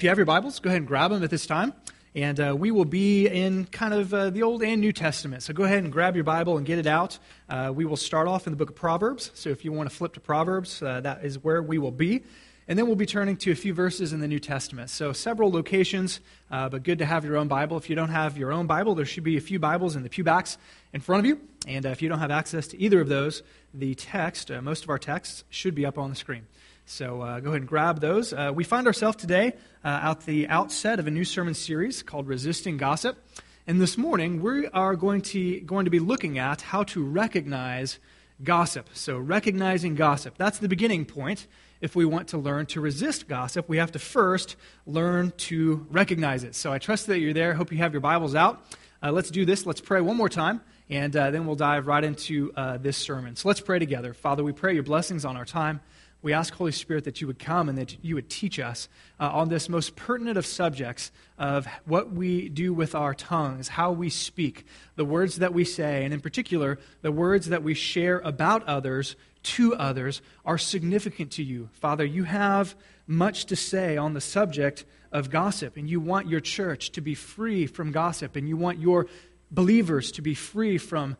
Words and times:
If 0.00 0.04
you 0.04 0.08
have 0.08 0.16
your 0.16 0.24
Bibles, 0.24 0.60
go 0.60 0.70
ahead 0.70 0.78
and 0.78 0.88
grab 0.88 1.10
them 1.10 1.22
at 1.22 1.28
this 1.28 1.44
time. 1.44 1.74
And 2.14 2.40
uh, 2.40 2.56
we 2.58 2.70
will 2.70 2.86
be 2.86 3.26
in 3.26 3.66
kind 3.66 3.92
of 3.92 4.14
uh, 4.14 4.30
the 4.30 4.42
Old 4.42 4.62
and 4.62 4.80
New 4.80 4.94
Testament. 4.94 5.42
So 5.42 5.52
go 5.52 5.64
ahead 5.64 5.84
and 5.84 5.92
grab 5.92 6.14
your 6.14 6.24
Bible 6.24 6.56
and 6.56 6.64
get 6.64 6.78
it 6.78 6.86
out. 6.86 7.18
Uh, 7.50 7.70
we 7.74 7.84
will 7.84 7.98
start 7.98 8.26
off 8.26 8.46
in 8.46 8.54
the 8.54 8.56
book 8.56 8.70
of 8.70 8.76
Proverbs. 8.76 9.30
So 9.34 9.50
if 9.50 9.62
you 9.62 9.72
want 9.72 9.90
to 9.90 9.94
flip 9.94 10.14
to 10.14 10.20
Proverbs, 10.20 10.82
uh, 10.82 11.02
that 11.02 11.22
is 11.22 11.44
where 11.44 11.62
we 11.62 11.76
will 11.76 11.90
be. 11.90 12.22
And 12.66 12.78
then 12.78 12.86
we'll 12.86 12.96
be 12.96 13.04
turning 13.04 13.36
to 13.36 13.50
a 13.52 13.54
few 13.54 13.74
verses 13.74 14.14
in 14.14 14.20
the 14.20 14.26
New 14.26 14.38
Testament. 14.38 14.88
So 14.88 15.12
several 15.12 15.50
locations, 15.50 16.20
uh, 16.50 16.70
but 16.70 16.82
good 16.82 17.00
to 17.00 17.04
have 17.04 17.26
your 17.26 17.36
own 17.36 17.48
Bible. 17.48 17.76
If 17.76 17.90
you 17.90 17.94
don't 17.94 18.08
have 18.08 18.38
your 18.38 18.52
own 18.52 18.66
Bible, 18.66 18.94
there 18.94 19.04
should 19.04 19.24
be 19.24 19.36
a 19.36 19.42
few 19.42 19.58
Bibles 19.58 19.96
in 19.96 20.02
the 20.02 20.08
pew 20.08 20.24
backs 20.24 20.56
in 20.94 21.02
front 21.02 21.20
of 21.20 21.26
you. 21.26 21.38
And 21.68 21.84
uh, 21.84 21.90
if 21.90 22.00
you 22.00 22.08
don't 22.08 22.20
have 22.20 22.30
access 22.30 22.68
to 22.68 22.80
either 22.80 23.02
of 23.02 23.10
those, 23.10 23.42
the 23.74 23.94
text, 23.96 24.50
most 24.62 24.82
of 24.82 24.88
our 24.88 24.98
texts, 24.98 25.44
should 25.50 25.74
be 25.74 25.84
up 25.84 25.98
on 25.98 26.08
the 26.08 26.16
screen. 26.16 26.46
So 26.90 27.22
uh, 27.22 27.38
go 27.38 27.50
ahead 27.50 27.60
and 27.60 27.68
grab 27.68 28.00
those. 28.00 28.32
Uh, 28.32 28.50
we 28.52 28.64
find 28.64 28.88
ourselves 28.88 29.16
today 29.16 29.52
uh, 29.84 30.10
at 30.10 30.22
the 30.26 30.48
outset 30.48 30.98
of 30.98 31.06
a 31.06 31.10
new 31.12 31.24
sermon 31.24 31.54
series 31.54 32.02
called 32.02 32.26
Resisting 32.26 32.78
Gossip. 32.78 33.16
And 33.64 33.80
this 33.80 33.96
morning, 33.96 34.42
we 34.42 34.66
are 34.66 34.96
going 34.96 35.20
to, 35.22 35.60
going 35.60 35.84
to 35.84 35.90
be 35.92 36.00
looking 36.00 36.40
at 36.40 36.62
how 36.62 36.82
to 36.82 37.04
recognize 37.04 38.00
gossip. 38.42 38.88
So, 38.92 39.18
recognizing 39.18 39.94
gossip. 39.94 40.36
That's 40.36 40.58
the 40.58 40.68
beginning 40.68 41.04
point. 41.04 41.46
If 41.80 41.94
we 41.94 42.04
want 42.04 42.26
to 42.30 42.38
learn 42.38 42.66
to 42.66 42.80
resist 42.80 43.28
gossip, 43.28 43.68
we 43.68 43.76
have 43.76 43.92
to 43.92 44.00
first 44.00 44.56
learn 44.84 45.32
to 45.36 45.86
recognize 45.90 46.42
it. 46.42 46.56
So, 46.56 46.72
I 46.72 46.78
trust 46.78 47.06
that 47.06 47.20
you're 47.20 47.32
there. 47.32 47.54
Hope 47.54 47.70
you 47.70 47.78
have 47.78 47.92
your 47.92 48.00
Bibles 48.00 48.34
out. 48.34 48.66
Uh, 49.00 49.12
let's 49.12 49.30
do 49.30 49.44
this. 49.44 49.64
Let's 49.64 49.80
pray 49.80 50.00
one 50.00 50.16
more 50.16 50.28
time, 50.28 50.60
and 50.88 51.14
uh, 51.14 51.30
then 51.30 51.46
we'll 51.46 51.54
dive 51.54 51.86
right 51.86 52.02
into 52.02 52.52
uh, 52.56 52.78
this 52.78 52.96
sermon. 52.96 53.36
So, 53.36 53.46
let's 53.46 53.60
pray 53.60 53.78
together. 53.78 54.12
Father, 54.12 54.42
we 54.42 54.50
pray 54.50 54.74
your 54.74 54.82
blessings 54.82 55.24
on 55.24 55.36
our 55.36 55.44
time. 55.44 55.80
We 56.22 56.34
ask, 56.34 56.52
Holy 56.52 56.72
Spirit, 56.72 57.04
that 57.04 57.20
you 57.22 57.26
would 57.26 57.38
come 57.38 57.68
and 57.68 57.78
that 57.78 57.96
you 58.04 58.14
would 58.14 58.28
teach 58.28 58.58
us 58.58 58.88
uh, 59.18 59.30
on 59.32 59.48
this 59.48 59.70
most 59.70 59.96
pertinent 59.96 60.36
of 60.36 60.44
subjects 60.44 61.10
of 61.38 61.66
what 61.86 62.12
we 62.12 62.50
do 62.50 62.74
with 62.74 62.94
our 62.94 63.14
tongues, 63.14 63.68
how 63.68 63.92
we 63.92 64.10
speak, 64.10 64.66
the 64.96 65.04
words 65.04 65.36
that 65.36 65.54
we 65.54 65.64
say, 65.64 66.04
and 66.04 66.12
in 66.12 66.20
particular, 66.20 66.78
the 67.00 67.12
words 67.12 67.48
that 67.48 67.62
we 67.62 67.72
share 67.72 68.18
about 68.18 68.62
others 68.68 69.16
to 69.42 69.74
others 69.74 70.20
are 70.44 70.58
significant 70.58 71.30
to 71.32 71.42
you. 71.42 71.70
Father, 71.72 72.04
you 72.04 72.24
have 72.24 72.74
much 73.06 73.46
to 73.46 73.56
say 73.56 73.96
on 73.96 74.12
the 74.12 74.20
subject 74.20 74.84
of 75.10 75.30
gossip, 75.30 75.78
and 75.78 75.88
you 75.88 76.00
want 76.00 76.28
your 76.28 76.40
church 76.40 76.92
to 76.92 77.00
be 77.00 77.14
free 77.14 77.66
from 77.66 77.92
gossip, 77.92 78.36
and 78.36 78.46
you 78.46 78.58
want 78.58 78.78
your 78.78 79.06
believers 79.50 80.12
to 80.12 80.22
be 80.22 80.34
free 80.34 80.76
from 80.76 81.16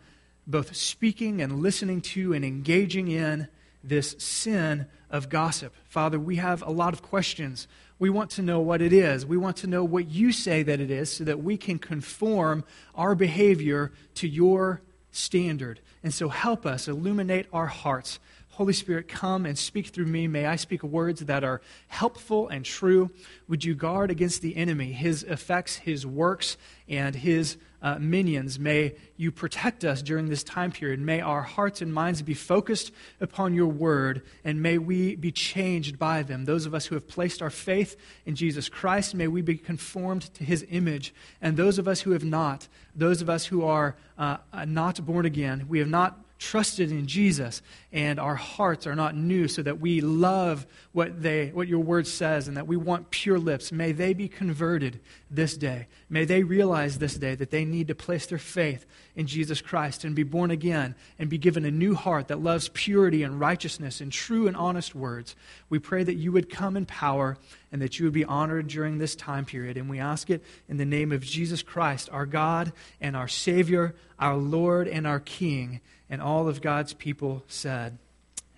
both 0.46 0.76
speaking 0.76 1.40
and 1.40 1.60
listening 1.60 2.00
to 2.00 2.34
and 2.34 2.44
engaging 2.44 3.08
in 3.08 3.48
this 3.82 4.14
sin 4.18 4.86
of 5.10 5.28
gossip. 5.28 5.74
Father, 5.84 6.18
we 6.18 6.36
have 6.36 6.62
a 6.62 6.70
lot 6.70 6.92
of 6.92 7.02
questions. 7.02 7.66
We 7.98 8.10
want 8.10 8.30
to 8.32 8.42
know 8.42 8.60
what 8.60 8.80
it 8.80 8.92
is. 8.92 9.26
We 9.26 9.36
want 9.36 9.56
to 9.58 9.66
know 9.66 9.84
what 9.84 10.08
you 10.08 10.32
say 10.32 10.62
that 10.62 10.80
it 10.80 10.90
is 10.90 11.10
so 11.10 11.24
that 11.24 11.42
we 11.42 11.56
can 11.56 11.78
conform 11.78 12.64
our 12.94 13.14
behavior 13.14 13.92
to 14.14 14.28
your 14.28 14.82
standard. 15.10 15.80
And 16.02 16.14
so 16.14 16.28
help 16.28 16.64
us 16.64 16.88
illuminate 16.88 17.46
our 17.52 17.66
hearts. 17.66 18.18
Holy 18.50 18.72
Spirit, 18.72 19.08
come 19.08 19.46
and 19.46 19.56
speak 19.56 19.88
through 19.88 20.06
me. 20.06 20.26
May 20.26 20.46
I 20.46 20.56
speak 20.56 20.82
words 20.82 21.20
that 21.20 21.44
are 21.44 21.60
helpful 21.88 22.48
and 22.48 22.64
true. 22.64 23.10
Would 23.48 23.64
you 23.64 23.74
guard 23.74 24.10
against 24.10 24.42
the 24.42 24.56
enemy, 24.56 24.92
his 24.92 25.22
effects, 25.22 25.76
his 25.76 26.06
works, 26.06 26.56
and 26.88 27.14
his 27.14 27.56
uh, 27.82 27.98
minions. 27.98 28.58
May 28.58 28.94
you 29.16 29.32
protect 29.32 29.84
us 29.84 30.02
during 30.02 30.28
this 30.28 30.42
time 30.42 30.70
period. 30.72 31.00
May 31.00 31.20
our 31.20 31.42
hearts 31.42 31.80
and 31.80 31.92
minds 31.92 32.22
be 32.22 32.34
focused 32.34 32.92
upon 33.20 33.54
your 33.54 33.68
word, 33.68 34.22
and 34.44 34.62
may 34.62 34.78
we 34.78 35.16
be 35.16 35.32
changed 35.32 35.98
by 35.98 36.22
them. 36.22 36.44
Those 36.44 36.66
of 36.66 36.74
us 36.74 36.86
who 36.86 36.94
have 36.94 37.08
placed 37.08 37.40
our 37.40 37.50
faith 37.50 37.96
in 38.26 38.34
Jesus 38.34 38.68
Christ, 38.68 39.14
may 39.14 39.28
we 39.28 39.42
be 39.42 39.56
conformed 39.56 40.22
to 40.34 40.44
his 40.44 40.64
image. 40.70 41.14
And 41.40 41.56
those 41.56 41.78
of 41.78 41.88
us 41.88 42.02
who 42.02 42.10
have 42.10 42.24
not, 42.24 42.68
those 42.94 43.22
of 43.22 43.30
us 43.30 43.46
who 43.46 43.64
are 43.64 43.96
uh, 44.18 44.38
not 44.66 45.04
born 45.04 45.24
again, 45.24 45.66
we 45.68 45.78
have 45.78 45.88
not 45.88 46.18
trusted 46.40 46.90
in 46.90 47.06
Jesus 47.06 47.60
and 47.92 48.18
our 48.18 48.34
hearts 48.34 48.86
are 48.86 48.96
not 48.96 49.14
new 49.14 49.46
so 49.46 49.62
that 49.62 49.78
we 49.78 50.00
love 50.00 50.66
what 50.92 51.22
they 51.22 51.48
what 51.48 51.68
your 51.68 51.80
word 51.80 52.06
says 52.06 52.48
and 52.48 52.56
that 52.56 52.66
we 52.66 52.78
want 52.78 53.10
pure 53.10 53.38
lips. 53.38 53.70
May 53.70 53.92
they 53.92 54.14
be 54.14 54.26
converted 54.26 55.00
this 55.30 55.54
day. 55.56 55.86
May 56.08 56.24
they 56.24 56.42
realize 56.42 56.98
this 56.98 57.14
day 57.14 57.34
that 57.34 57.50
they 57.50 57.66
need 57.66 57.88
to 57.88 57.94
place 57.94 58.26
their 58.26 58.38
faith 58.38 58.86
in 59.14 59.26
Jesus 59.26 59.60
Christ 59.60 60.02
and 60.02 60.16
be 60.16 60.22
born 60.22 60.50
again 60.50 60.94
and 61.18 61.28
be 61.28 61.36
given 61.36 61.66
a 61.66 61.70
new 61.70 61.94
heart 61.94 62.28
that 62.28 62.42
loves 62.42 62.70
purity 62.70 63.22
and 63.22 63.38
righteousness 63.38 64.00
and 64.00 64.10
true 64.10 64.48
and 64.48 64.56
honest 64.56 64.94
words. 64.94 65.36
We 65.68 65.78
pray 65.78 66.04
that 66.04 66.14
you 66.14 66.32
would 66.32 66.48
come 66.48 66.74
in 66.74 66.86
power 66.86 67.36
and 67.70 67.82
that 67.82 67.98
you 67.98 68.06
would 68.06 68.14
be 68.14 68.24
honored 68.24 68.68
during 68.68 68.96
this 68.96 69.14
time 69.14 69.44
period. 69.44 69.76
And 69.76 69.90
we 69.90 69.98
ask 69.98 70.30
it 70.30 70.42
in 70.70 70.78
the 70.78 70.86
name 70.86 71.12
of 71.12 71.22
Jesus 71.22 71.62
Christ 71.62 72.08
our 72.10 72.26
God 72.26 72.72
and 72.98 73.14
our 73.14 73.28
savior 73.28 73.94
our 74.20 74.36
lord 74.36 74.86
and 74.86 75.06
our 75.06 75.18
king 75.18 75.80
and 76.10 76.20
all 76.20 76.48
of 76.48 76.60
God's 76.60 76.92
people 76.92 77.44
said, 77.46 77.96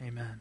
Amen. 0.02 0.40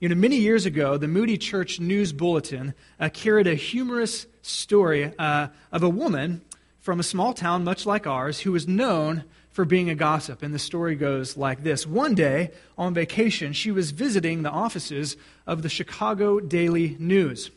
You 0.00 0.08
know, 0.08 0.14
many 0.14 0.36
years 0.36 0.64
ago, 0.64 0.96
the 0.96 1.08
Moody 1.08 1.36
Church 1.36 1.80
News 1.80 2.12
Bulletin 2.12 2.72
uh, 3.00 3.08
carried 3.12 3.48
a 3.48 3.56
humorous 3.56 4.26
story 4.42 5.12
uh, 5.18 5.48
of 5.72 5.82
a 5.82 5.88
woman 5.88 6.40
from 6.78 7.00
a 7.00 7.02
small 7.02 7.34
town 7.34 7.64
much 7.64 7.84
like 7.84 8.06
ours 8.06 8.40
who 8.40 8.52
was 8.52 8.68
known 8.68 9.24
for 9.50 9.64
being 9.64 9.90
a 9.90 9.96
gossip. 9.96 10.40
And 10.40 10.54
the 10.54 10.58
story 10.60 10.94
goes 10.94 11.36
like 11.36 11.64
this 11.64 11.84
One 11.84 12.14
day, 12.14 12.52
on 12.78 12.94
vacation, 12.94 13.52
she 13.52 13.72
was 13.72 13.90
visiting 13.90 14.42
the 14.42 14.50
offices 14.50 15.16
of 15.48 15.62
the 15.62 15.68
Chicago 15.68 16.38
Daily 16.38 16.96
News. 17.00 17.50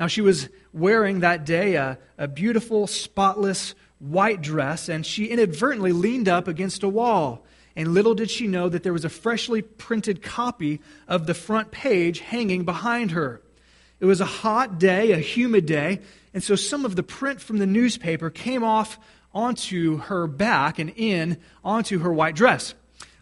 Now, 0.00 0.08
she 0.08 0.20
was 0.20 0.48
wearing 0.72 1.20
that 1.20 1.46
day 1.46 1.76
a, 1.76 1.98
a 2.18 2.26
beautiful, 2.26 2.88
spotless 2.88 3.76
white 4.00 4.42
dress, 4.42 4.88
and 4.88 5.06
she 5.06 5.26
inadvertently 5.26 5.92
leaned 5.92 6.28
up 6.28 6.48
against 6.48 6.82
a 6.82 6.88
wall 6.88 7.45
and 7.76 7.92
little 7.92 8.14
did 8.14 8.30
she 8.30 8.46
know 8.46 8.68
that 8.70 8.82
there 8.82 8.92
was 8.92 9.04
a 9.04 9.10
freshly 9.10 9.60
printed 9.60 10.22
copy 10.22 10.80
of 11.06 11.26
the 11.26 11.34
front 11.34 11.70
page 11.70 12.20
hanging 12.20 12.64
behind 12.64 13.10
her. 13.10 13.42
It 14.00 14.06
was 14.06 14.20
a 14.20 14.26
hot 14.26 14.78
day, 14.78 15.12
a 15.12 15.18
humid 15.18 15.66
day, 15.66 16.00
and 16.34 16.42
so 16.42 16.56
some 16.56 16.84
of 16.84 16.96
the 16.96 17.02
print 17.02 17.40
from 17.40 17.58
the 17.58 17.66
newspaper 17.66 18.30
came 18.30 18.64
off 18.64 18.98
onto 19.34 19.98
her 19.98 20.26
back 20.26 20.78
and 20.78 20.92
in 20.96 21.36
onto 21.62 21.98
her 21.98 22.12
white 22.12 22.34
dress. 22.34 22.74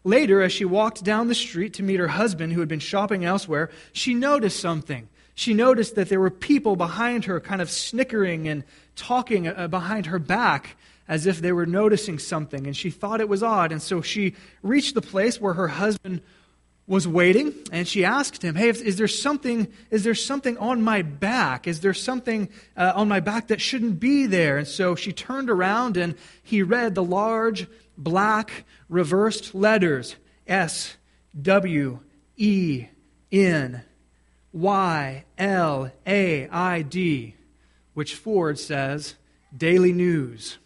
Later, 0.05 0.43
as 0.43 0.53
she 0.53 0.65
walked 0.65 1.03
down 1.03 1.29
the 1.29 1.35
street 1.35 1.75
to 1.75 1.83
meet 1.83 1.99
her 1.99 2.09
husband 2.09 2.53
who 2.53 2.61
had 2.61 2.69
been 2.69 2.79
shopping 2.79 3.25
elsewhere, 3.25 3.71
she 3.93 4.15
noticed 4.15 4.61
something. 4.61 5.09
She 5.35 5.55
noticed 5.55 5.97
that 5.97 6.09
there 6.09 6.21
were 6.21 6.31
people 6.31 6.77
behind 6.77 7.25
her 7.25 7.41
kind 7.41 7.61
of 7.61 7.71
snickering 7.71 8.47
and 8.47 8.63
talking 8.95 9.49
uh, 9.49 9.67
behind 9.67 10.07
her 10.07 10.19
back 10.21 10.77
as 11.09 11.27
if 11.27 11.41
they 11.41 11.53
were 11.53 11.67
noticing 11.67 12.19
something, 12.19 12.67
and 12.67 12.77
she 12.77 12.91
thought 12.91 13.21
it 13.21 13.29
was 13.29 13.43
odd. 13.43 13.73
And 13.73 13.83
so 13.83 14.01
she 14.01 14.35
reached 14.63 14.95
the 14.95 15.03
place 15.03 15.41
where 15.41 15.55
her 15.55 15.69
husband 15.69 16.23
was 16.87 17.09
waiting, 17.09 17.55
and 17.73 17.89
she 17.89 18.05
asked 18.05 18.43
him, 18.43 18.55
"Hey, 18.57 18.69
is 18.69 18.97
there 18.97 19.09
something? 19.09 19.69
Is 19.91 20.05
there 20.05 20.15
something 20.15 20.59
on 20.59 20.83
my 20.83 21.03
back? 21.03 21.67
Is 21.67 21.81
there 21.81 21.95
something 21.95 22.49
uh, 22.77 22.93
on 22.95 23.09
my 23.09 23.21
back 23.21 23.49
that 23.49 23.61
shouldn't 23.61 24.01
be 24.01 24.27
there?" 24.27 24.59
And 24.59 24.69
so 24.69 24.95
she 24.95 25.13
turned 25.13 25.49
around, 25.49 25.97
and 25.97 26.15
he 26.43 26.63
read 26.63 26.95
the 26.95 27.03
large 27.03 27.67
black 27.97 28.65
reversed 28.89 29.55
letters 29.55 30.17
S 30.47 30.97
W 31.41 32.01
E 32.37 32.87
N 33.33 33.83
Y 34.53 35.25
L 35.39 35.91
A 36.07 36.49
I 36.49 36.83
D, 36.83 37.35
which 37.95 38.15
Ford 38.15 38.59
says 38.59 39.15
Daily 39.57 39.93
News 39.93 40.59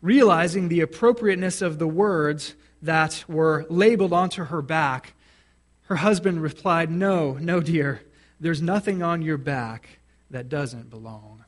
realizing 0.00 0.68
the 0.68 0.80
appropriateness 0.80 1.62
of 1.62 1.78
the 1.78 1.88
words 1.88 2.54
that 2.82 3.24
were 3.28 3.66
labeled 3.68 4.12
onto 4.12 4.44
her 4.44 4.62
back, 4.62 5.14
her 5.82 5.96
husband 5.96 6.42
replied, 6.42 6.90
No, 6.90 7.32
no, 7.34 7.60
dear, 7.60 8.02
there's 8.40 8.62
nothing 8.62 9.02
on 9.02 9.22
your 9.22 9.38
back 9.38 9.98
that 10.30 10.48
doesn't 10.48 10.90
belong. 10.90 11.44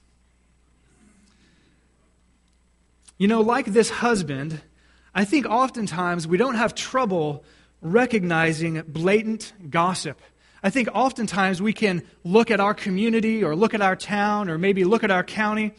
You 3.18 3.28
know, 3.28 3.42
like 3.42 3.66
this 3.66 3.90
husband, 3.90 4.60
I 5.14 5.24
think 5.24 5.46
oftentimes 5.46 6.26
we 6.26 6.38
don't 6.38 6.54
have 6.54 6.74
trouble 6.74 7.44
recognizing 7.82 8.82
blatant 8.86 9.52
gossip. 9.68 10.20
I 10.62 10.70
think 10.70 10.88
oftentimes 10.92 11.60
we 11.60 11.72
can 11.72 12.02
look 12.24 12.50
at 12.50 12.60
our 12.60 12.74
community 12.74 13.42
or 13.42 13.54
look 13.54 13.74
at 13.74 13.82
our 13.82 13.96
town 13.96 14.48
or 14.48 14.58
maybe 14.58 14.84
look 14.84 15.04
at 15.04 15.10
our 15.10 15.24
county 15.24 15.72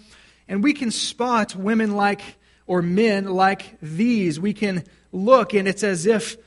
and 0.48 0.64
we 0.64 0.74
can 0.74 0.92
spot 0.92 1.56
women 1.56 1.96
like 1.96 2.22
or 2.68 2.82
men 2.82 3.26
like 3.26 3.80
these. 3.82 4.40
We 4.40 4.54
can 4.54 4.84
look 5.12 5.54
and 5.54 5.68
it's 5.68 5.84
as 5.84 6.06
if 6.06 6.38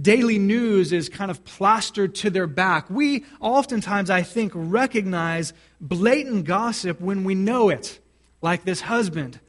daily 0.00 0.38
news 0.38 0.92
is 0.92 1.08
kind 1.08 1.30
of 1.30 1.44
plastered 1.44 2.14
to 2.16 2.30
their 2.30 2.46
back. 2.46 2.90
We 2.90 3.24
oftentimes, 3.40 4.10
I 4.10 4.22
think, 4.22 4.52
recognize 4.54 5.52
blatant 5.80 6.44
gossip 6.44 7.00
when 7.00 7.24
we 7.24 7.34
know 7.34 7.68
it, 7.68 7.98
like 8.42 8.64
this 8.64 8.82
husband. 8.82 9.40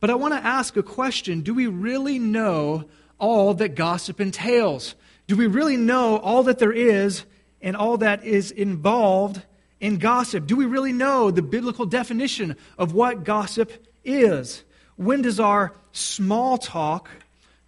But 0.00 0.10
I 0.10 0.14
want 0.14 0.34
to 0.34 0.44
ask 0.44 0.76
a 0.76 0.82
question 0.82 1.42
Do 1.42 1.54
we 1.54 1.66
really 1.66 2.18
know 2.18 2.84
all 3.18 3.54
that 3.54 3.74
gossip 3.74 4.20
entails? 4.20 4.94
Do 5.28 5.36
we 5.36 5.46
really 5.46 5.76
know 5.76 6.16
all 6.18 6.42
that 6.44 6.58
there 6.58 6.72
is 6.72 7.24
and 7.60 7.76
all 7.76 7.98
that 7.98 8.24
is 8.24 8.50
involved 8.50 9.42
in 9.80 9.98
gossip? 9.98 10.46
Do 10.46 10.56
we 10.56 10.66
really 10.66 10.92
know 10.92 11.30
the 11.30 11.42
biblical 11.42 11.86
definition 11.86 12.56
of 12.76 12.92
what 12.92 13.24
gossip 13.24 13.86
is? 14.04 14.64
When 14.96 15.22
does 15.22 15.40
our 15.40 15.72
small 15.92 16.58
talk 16.58 17.08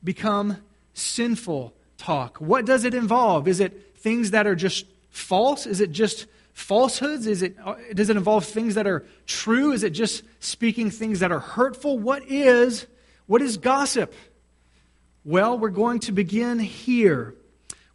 become 0.03 0.59
sinful 0.95 1.73
talk? 1.99 2.39
What 2.39 2.67
does 2.67 2.85
it 2.85 2.95
involve? 2.95 3.49
Is 3.49 3.61
it 3.61 3.97
things 3.97 4.33
that 4.33 4.47
are 4.47 4.55
just 4.55 4.87
false? 5.11 5.67
Is 5.67 5.81
it 5.81 5.91
just 5.91 6.27
falsehoods? 6.53 7.27
Is 7.27 7.43
it, 7.43 7.57
uh, 7.65 7.75
does 7.95 8.11
it 8.11 8.17
involve 8.17 8.45
things 8.45 8.75
that 8.75 8.87
are 8.87 9.05
true? 9.27 9.73
Is 9.73 9.83
it 9.83 9.91
just 9.91 10.23
speaking 10.41 10.91
things 10.91 11.21
that 11.21 11.33
are 11.33 11.41
hurtful? 11.41 11.99
What 11.99 12.25
is, 12.29 12.87
what 13.27 13.43
is 13.43 13.57
gossip? 13.57 14.13
Well, 15.25 15.59
we're 15.59 15.71
going 15.71 16.01
to 16.01 16.13
begin 16.13 16.59
here. 16.59 17.35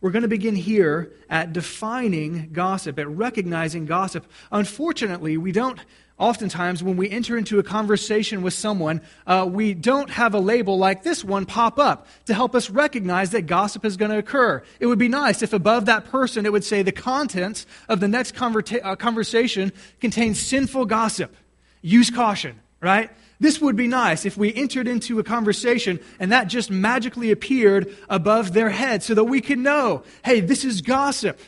We're 0.02 0.12
going 0.12 0.24
to 0.24 0.30
begin 0.30 0.56
here 0.56 1.12
at 1.30 1.52
defining 1.52 2.52
gossip, 2.54 2.98
at 3.00 3.08
recognizing 3.10 3.86
gossip. 3.86 4.26
Unfortunately, 4.52 5.36
we 5.38 5.52
don't 5.52 5.80
oftentimes 6.18 6.84
when 6.84 6.98
we 6.98 7.10
enter 7.10 7.38
into 7.38 7.60
a 7.60 7.64
conversation 7.64 8.42
with 8.42 8.54
someone, 8.54 9.02
uh, 9.26 9.48
we 9.50 9.74
don't 9.74 10.10
have 10.10 10.34
a 10.34 10.40
label 10.40 10.78
like 10.78 11.02
this 11.02 11.24
one 11.24 11.46
pop 11.46 11.80
up 11.80 12.08
to 12.26 12.34
help 12.34 12.54
us 12.54 12.70
recognize 12.70 13.32
that 13.32 13.44
gossip 13.44 13.86
is 13.86 13.98
going 13.98 14.12
to 14.12 14.18
occur. 14.18 14.62
It 14.80 14.86
would 14.86 15.00
be 15.00 15.08
nice 15.08 15.42
if 15.42 15.54
above 15.54 15.86
that 15.86 16.06
person 16.06 16.46
it 16.46 16.52
would 16.52 16.66
say 16.66 16.84
the 16.84 16.92
contents 16.92 17.66
of 17.88 18.00
the 18.02 18.08
next 18.08 18.36
converta- 18.36 18.82
uh, 18.84 18.96
conversation 18.96 19.72
contains 20.02 20.40
sinful 20.40 20.86
gossip. 20.86 21.36
Use 21.82 22.10
caution, 22.10 22.60
right? 22.82 23.10
This 23.40 23.62
would 23.62 23.76
be 23.76 23.88
nice 23.88 24.26
if 24.26 24.36
we 24.36 24.54
entered 24.54 24.88
into 24.88 25.20
a 25.20 25.24
conversation 25.24 26.00
and 26.20 26.32
that 26.32 26.50
just 26.50 26.70
magically 26.70 27.32
appeared 27.32 27.96
above 28.10 28.54
their 28.54 28.70
head 28.70 29.02
so 29.02 29.14
that 29.14 29.24
we 29.24 29.40
could 29.40 29.60
know, 29.60 30.04
hey, 30.26 30.42
this 30.42 30.66
is 30.66 30.82
gossip. 30.82 31.40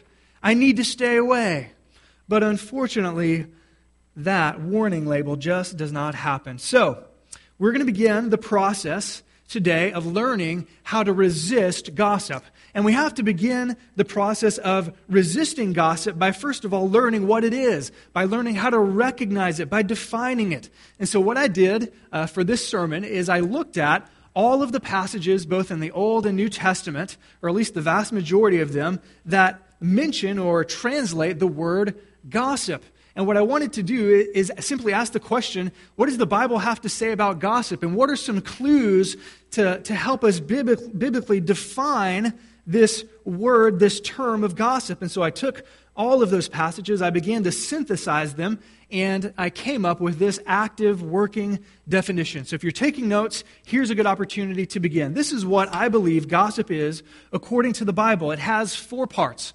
I 0.42 0.54
need 0.54 0.78
to 0.78 0.86
stay 0.86 1.18
away. 1.18 1.74
But 2.30 2.44
unfortunately, 2.44 3.48
that 4.16 4.62
warning 4.62 5.06
label 5.06 5.36
just 5.36 5.76
does 5.76 5.92
not 5.92 6.16
happen. 6.16 6.60
So, 6.60 7.04
we're 7.60 7.72
going 7.72 7.86
to 7.86 7.92
begin 7.92 8.30
the 8.30 8.38
process 8.40 9.22
today 9.48 9.92
of 9.92 10.06
learning 10.06 10.68
how 10.82 11.04
to 11.04 11.14
resist 11.14 11.94
gossip. 11.94 12.44
And 12.74 12.86
we 12.86 12.94
have 12.94 13.14
to 13.16 13.24
begin 13.24 13.76
the 13.96 14.06
process 14.06 14.58
of 14.58 14.98
resisting 15.10 15.74
gossip 15.74 16.18
by, 16.18 16.32
first 16.32 16.64
of 16.64 16.74
all, 16.74 16.90
learning 16.90 17.28
what 17.28 17.44
it 17.44 17.54
is, 17.54 17.92
by 18.14 18.26
learning 18.26 18.56
how 18.56 18.70
to 18.70 18.80
recognize 18.80 19.60
it, 19.60 19.70
by 19.70 19.82
defining 19.82 20.52
it. 20.52 20.70
And 21.00 21.08
so, 21.08 21.20
what 21.20 21.38
I 21.38 21.48
did 21.48 21.92
uh, 22.12 22.28
for 22.28 22.44
this 22.44 22.66
sermon 22.66 23.04
is 23.04 23.28
I 23.28 23.40
looked 23.40 23.78
at 23.78 24.10
all 24.34 24.64
of 24.64 24.72
the 24.72 24.80
passages, 24.80 25.46
both 25.46 25.72
in 25.72 25.82
the 25.82 25.92
Old 25.92 26.26
and 26.26 26.38
New 26.38 26.50
Testament, 26.50 27.18
or 27.42 27.50
at 27.50 27.56
least 27.56 27.74
the 27.74 27.82
vast 27.82 28.14
majority 28.14 28.62
of 28.62 28.72
them, 28.72 29.02
that 29.26 29.62
mention 29.82 30.40
or 30.40 30.64
translate 30.64 31.40
the 31.40 31.48
word 31.48 32.00
gossip. 32.30 32.84
And 33.16 33.28
what 33.28 33.36
I 33.36 33.42
wanted 33.42 33.74
to 33.74 33.84
do 33.84 34.26
is 34.34 34.52
simply 34.60 34.94
ask 34.94 35.12
the 35.12 35.20
question 35.20 35.72
what 35.96 36.06
does 36.06 36.18
the 36.18 36.26
Bible 36.26 36.60
have 36.60 36.80
to 36.82 36.90
say 36.90 37.12
about 37.12 37.40
gossip? 37.40 37.84
And 37.84 37.96
what 37.96 38.10
are 38.10 38.16
some 38.16 38.42
clues 38.42 39.18
to, 39.52 39.82
to 39.82 39.94
help 39.94 40.24
us 40.24 40.40
biblically 40.40 41.42
define 41.42 42.34
this 42.66 43.06
word, 43.26 43.80
this 43.80 44.00
term 44.02 44.44
of 44.44 44.56
gossip? 44.56 45.02
And 45.02 45.12
so 45.12 45.22
I 45.22 45.30
took 45.30 45.66
all 45.96 46.24
of 46.24 46.30
those 46.30 46.48
passages, 46.48 47.02
I 47.02 47.10
began 47.10 47.44
to 47.44 47.52
synthesize 47.52 48.36
them, 48.36 48.60
and 48.90 49.34
I 49.38 49.50
came 49.50 49.86
up 49.86 50.00
with 50.00 50.20
this 50.20 50.40
active 50.46 51.04
working 51.04 51.60
definition. 51.88 52.46
So 52.46 52.56
if 52.56 52.64
you're 52.64 52.72
taking 52.72 53.08
notes, 53.08 53.44
here's 53.66 53.90
a 53.90 53.96
good 53.96 54.06
opportunity 54.06 54.66
to 54.68 54.80
begin. 54.80 55.14
This 55.14 55.32
is 55.32 55.46
what 55.46 55.74
I 55.74 55.90
believe 55.90 56.28
gossip 56.28 56.72
is 56.72 57.04
according 57.34 57.74
to 57.74 57.86
the 57.86 57.94
Bible. 57.94 58.32
It 58.32 58.40
has 58.40 58.76
four 58.76 59.06
parts. 59.06 59.54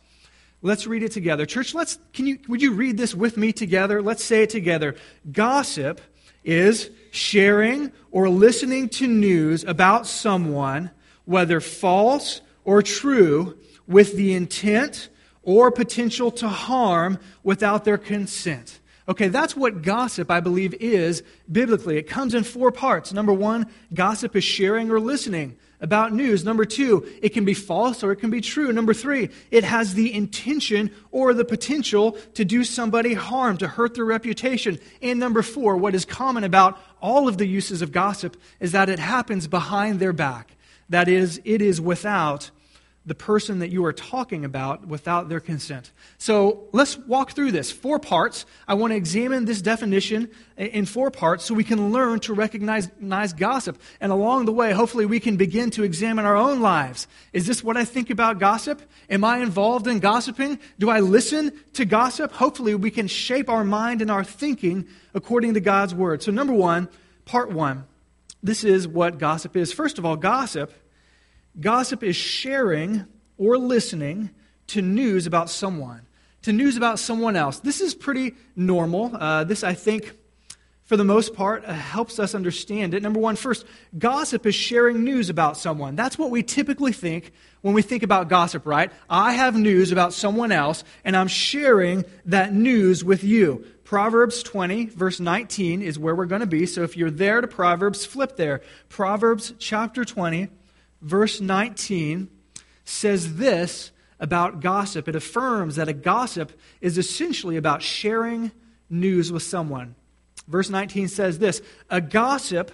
Let's 0.62 0.86
read 0.86 1.02
it 1.02 1.12
together. 1.12 1.46
Church, 1.46 1.74
let's 1.74 1.98
can 2.12 2.26
you 2.26 2.38
would 2.48 2.62
you 2.62 2.72
read 2.72 2.96
this 2.96 3.14
with 3.14 3.36
me 3.36 3.52
together? 3.52 4.02
Let's 4.02 4.24
say 4.24 4.42
it 4.42 4.50
together. 4.50 4.96
Gossip 5.30 6.00
is 6.44 6.90
sharing 7.10 7.92
or 8.10 8.28
listening 8.28 8.88
to 8.88 9.06
news 9.06 9.64
about 9.64 10.06
someone, 10.06 10.90
whether 11.24 11.60
false 11.60 12.40
or 12.66 12.82
true, 12.82 13.56
with 13.86 14.16
the 14.16 14.34
intent 14.34 15.08
or 15.42 15.70
potential 15.70 16.30
to 16.32 16.48
harm 16.48 17.18
without 17.42 17.84
their 17.84 17.96
consent. 17.96 18.80
Okay, 19.08 19.28
that's 19.28 19.56
what 19.56 19.82
gossip, 19.82 20.30
I 20.32 20.40
believe, 20.40 20.74
is 20.74 21.22
biblically. 21.50 21.96
It 21.96 22.08
comes 22.08 22.34
in 22.34 22.42
four 22.42 22.72
parts. 22.72 23.12
Number 23.12 23.32
one, 23.32 23.66
gossip 23.94 24.34
is 24.34 24.42
sharing 24.42 24.90
or 24.90 24.98
listening 24.98 25.56
about 25.80 26.12
news. 26.12 26.44
Number 26.44 26.64
two, 26.64 27.06
it 27.22 27.28
can 27.28 27.44
be 27.44 27.54
false 27.54 28.02
or 28.02 28.10
it 28.10 28.16
can 28.16 28.30
be 28.30 28.40
true. 28.40 28.72
Number 28.72 28.92
three, 28.92 29.28
it 29.52 29.62
has 29.62 29.94
the 29.94 30.12
intention 30.12 30.90
or 31.12 31.34
the 31.34 31.44
potential 31.44 32.12
to 32.34 32.44
do 32.44 32.64
somebody 32.64 33.14
harm, 33.14 33.58
to 33.58 33.68
hurt 33.68 33.94
their 33.94 34.04
reputation. 34.04 34.80
And 35.00 35.20
number 35.20 35.42
four, 35.42 35.76
what 35.76 35.94
is 35.94 36.04
common 36.04 36.42
about 36.42 36.76
all 37.00 37.28
of 37.28 37.38
the 37.38 37.46
uses 37.46 37.82
of 37.82 37.92
gossip 37.92 38.36
is 38.58 38.72
that 38.72 38.88
it 38.88 38.98
happens 38.98 39.46
behind 39.46 40.00
their 40.00 40.12
back. 40.12 40.56
That 40.88 41.08
is, 41.08 41.40
it 41.44 41.62
is 41.62 41.80
without 41.80 42.50
the 43.06 43.14
person 43.14 43.60
that 43.60 43.70
you 43.70 43.84
are 43.84 43.92
talking 43.92 44.44
about 44.44 44.86
without 44.88 45.28
their 45.28 45.38
consent. 45.38 45.92
So 46.18 46.64
let's 46.72 46.98
walk 46.98 47.32
through 47.32 47.52
this. 47.52 47.70
Four 47.70 48.00
parts. 48.00 48.44
I 48.66 48.74
want 48.74 48.90
to 48.90 48.96
examine 48.96 49.44
this 49.44 49.62
definition 49.62 50.28
in 50.56 50.86
four 50.86 51.12
parts 51.12 51.44
so 51.44 51.54
we 51.54 51.62
can 51.62 51.92
learn 51.92 52.18
to 52.20 52.34
recognize 52.34 52.88
gossip. 53.32 53.80
And 54.00 54.10
along 54.10 54.46
the 54.46 54.52
way, 54.52 54.72
hopefully, 54.72 55.06
we 55.06 55.20
can 55.20 55.36
begin 55.36 55.70
to 55.70 55.84
examine 55.84 56.24
our 56.24 56.36
own 56.36 56.60
lives. 56.60 57.06
Is 57.32 57.46
this 57.46 57.62
what 57.62 57.76
I 57.76 57.84
think 57.84 58.10
about 58.10 58.40
gossip? 58.40 58.82
Am 59.08 59.22
I 59.22 59.38
involved 59.38 59.86
in 59.86 60.00
gossiping? 60.00 60.58
Do 60.80 60.90
I 60.90 60.98
listen 60.98 61.52
to 61.74 61.84
gossip? 61.84 62.32
Hopefully, 62.32 62.74
we 62.74 62.90
can 62.90 63.06
shape 63.06 63.48
our 63.48 63.64
mind 63.64 64.02
and 64.02 64.10
our 64.10 64.24
thinking 64.24 64.88
according 65.14 65.54
to 65.54 65.60
God's 65.60 65.94
word. 65.94 66.24
So, 66.24 66.32
number 66.32 66.52
one, 66.52 66.88
part 67.24 67.52
one. 67.52 67.84
This 68.42 68.64
is 68.64 68.86
what 68.86 69.18
gossip 69.18 69.56
is. 69.56 69.72
First 69.72 69.98
of 69.98 70.04
all, 70.04 70.16
gossip 70.16 70.72
Gossip 71.58 72.02
is 72.02 72.16
sharing 72.16 73.06
or 73.38 73.56
listening 73.56 74.30
to 74.68 74.82
news 74.82 75.26
about 75.26 75.48
someone, 75.48 76.02
to 76.42 76.52
news 76.52 76.76
about 76.76 76.98
someone 76.98 77.36
else. 77.36 77.60
This 77.60 77.80
is 77.80 77.94
pretty 77.94 78.34
normal. 78.54 79.14
Uh, 79.14 79.44
this, 79.44 79.64
I 79.64 79.74
think, 79.74 80.12
for 80.84 80.96
the 80.96 81.04
most 81.04 81.34
part, 81.34 81.64
uh, 81.64 81.72
helps 81.72 82.18
us 82.18 82.34
understand 82.34 82.94
it. 82.94 83.02
Number 83.02 83.20
one, 83.20 83.36
first, 83.36 83.64
gossip 83.98 84.44
is 84.44 84.54
sharing 84.54 85.02
news 85.02 85.30
about 85.30 85.56
someone. 85.56 85.96
That's 85.96 86.18
what 86.18 86.30
we 86.30 86.42
typically 86.42 86.92
think 86.92 87.32
when 87.62 87.74
we 87.74 87.82
think 87.82 88.02
about 88.02 88.28
gossip, 88.28 88.66
right? 88.66 88.92
I 89.08 89.32
have 89.32 89.56
news 89.56 89.92
about 89.92 90.12
someone 90.12 90.52
else, 90.52 90.84
and 91.04 91.16
I'm 91.16 91.28
sharing 91.28 92.04
that 92.26 92.52
news 92.52 93.02
with 93.02 93.24
you. 93.24 93.64
Proverbs 93.82 94.42
20, 94.42 94.86
verse 94.86 95.20
19 95.20 95.80
is 95.80 95.98
where 95.98 96.14
we're 96.14 96.26
going 96.26 96.40
to 96.40 96.46
be. 96.46 96.66
So 96.66 96.82
if 96.82 96.96
you're 96.96 97.10
there 97.10 97.40
to 97.40 97.46
Proverbs, 97.46 98.04
flip 98.04 98.36
there. 98.36 98.62
Proverbs 98.88 99.54
chapter 99.58 100.04
20 100.04 100.48
verse 101.06 101.40
19 101.40 102.28
says 102.84 103.36
this 103.36 103.92
about 104.18 104.60
gossip. 104.60 105.08
It 105.08 105.14
affirms 105.14 105.76
that 105.76 105.88
a 105.88 105.92
gossip 105.92 106.52
is 106.80 106.98
essentially 106.98 107.56
about 107.56 107.80
sharing 107.80 108.50
news 108.90 109.30
with 109.30 109.42
someone. 109.42 109.94
Verse 110.48 110.68
19 110.68 111.08
says 111.08 111.38
this 111.38 111.62
A 111.88 112.00
gossip, 112.00 112.72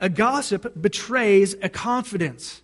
a 0.00 0.08
gossip 0.08 0.80
betrays 0.80 1.54
a 1.62 1.68
confidence. 1.68 2.62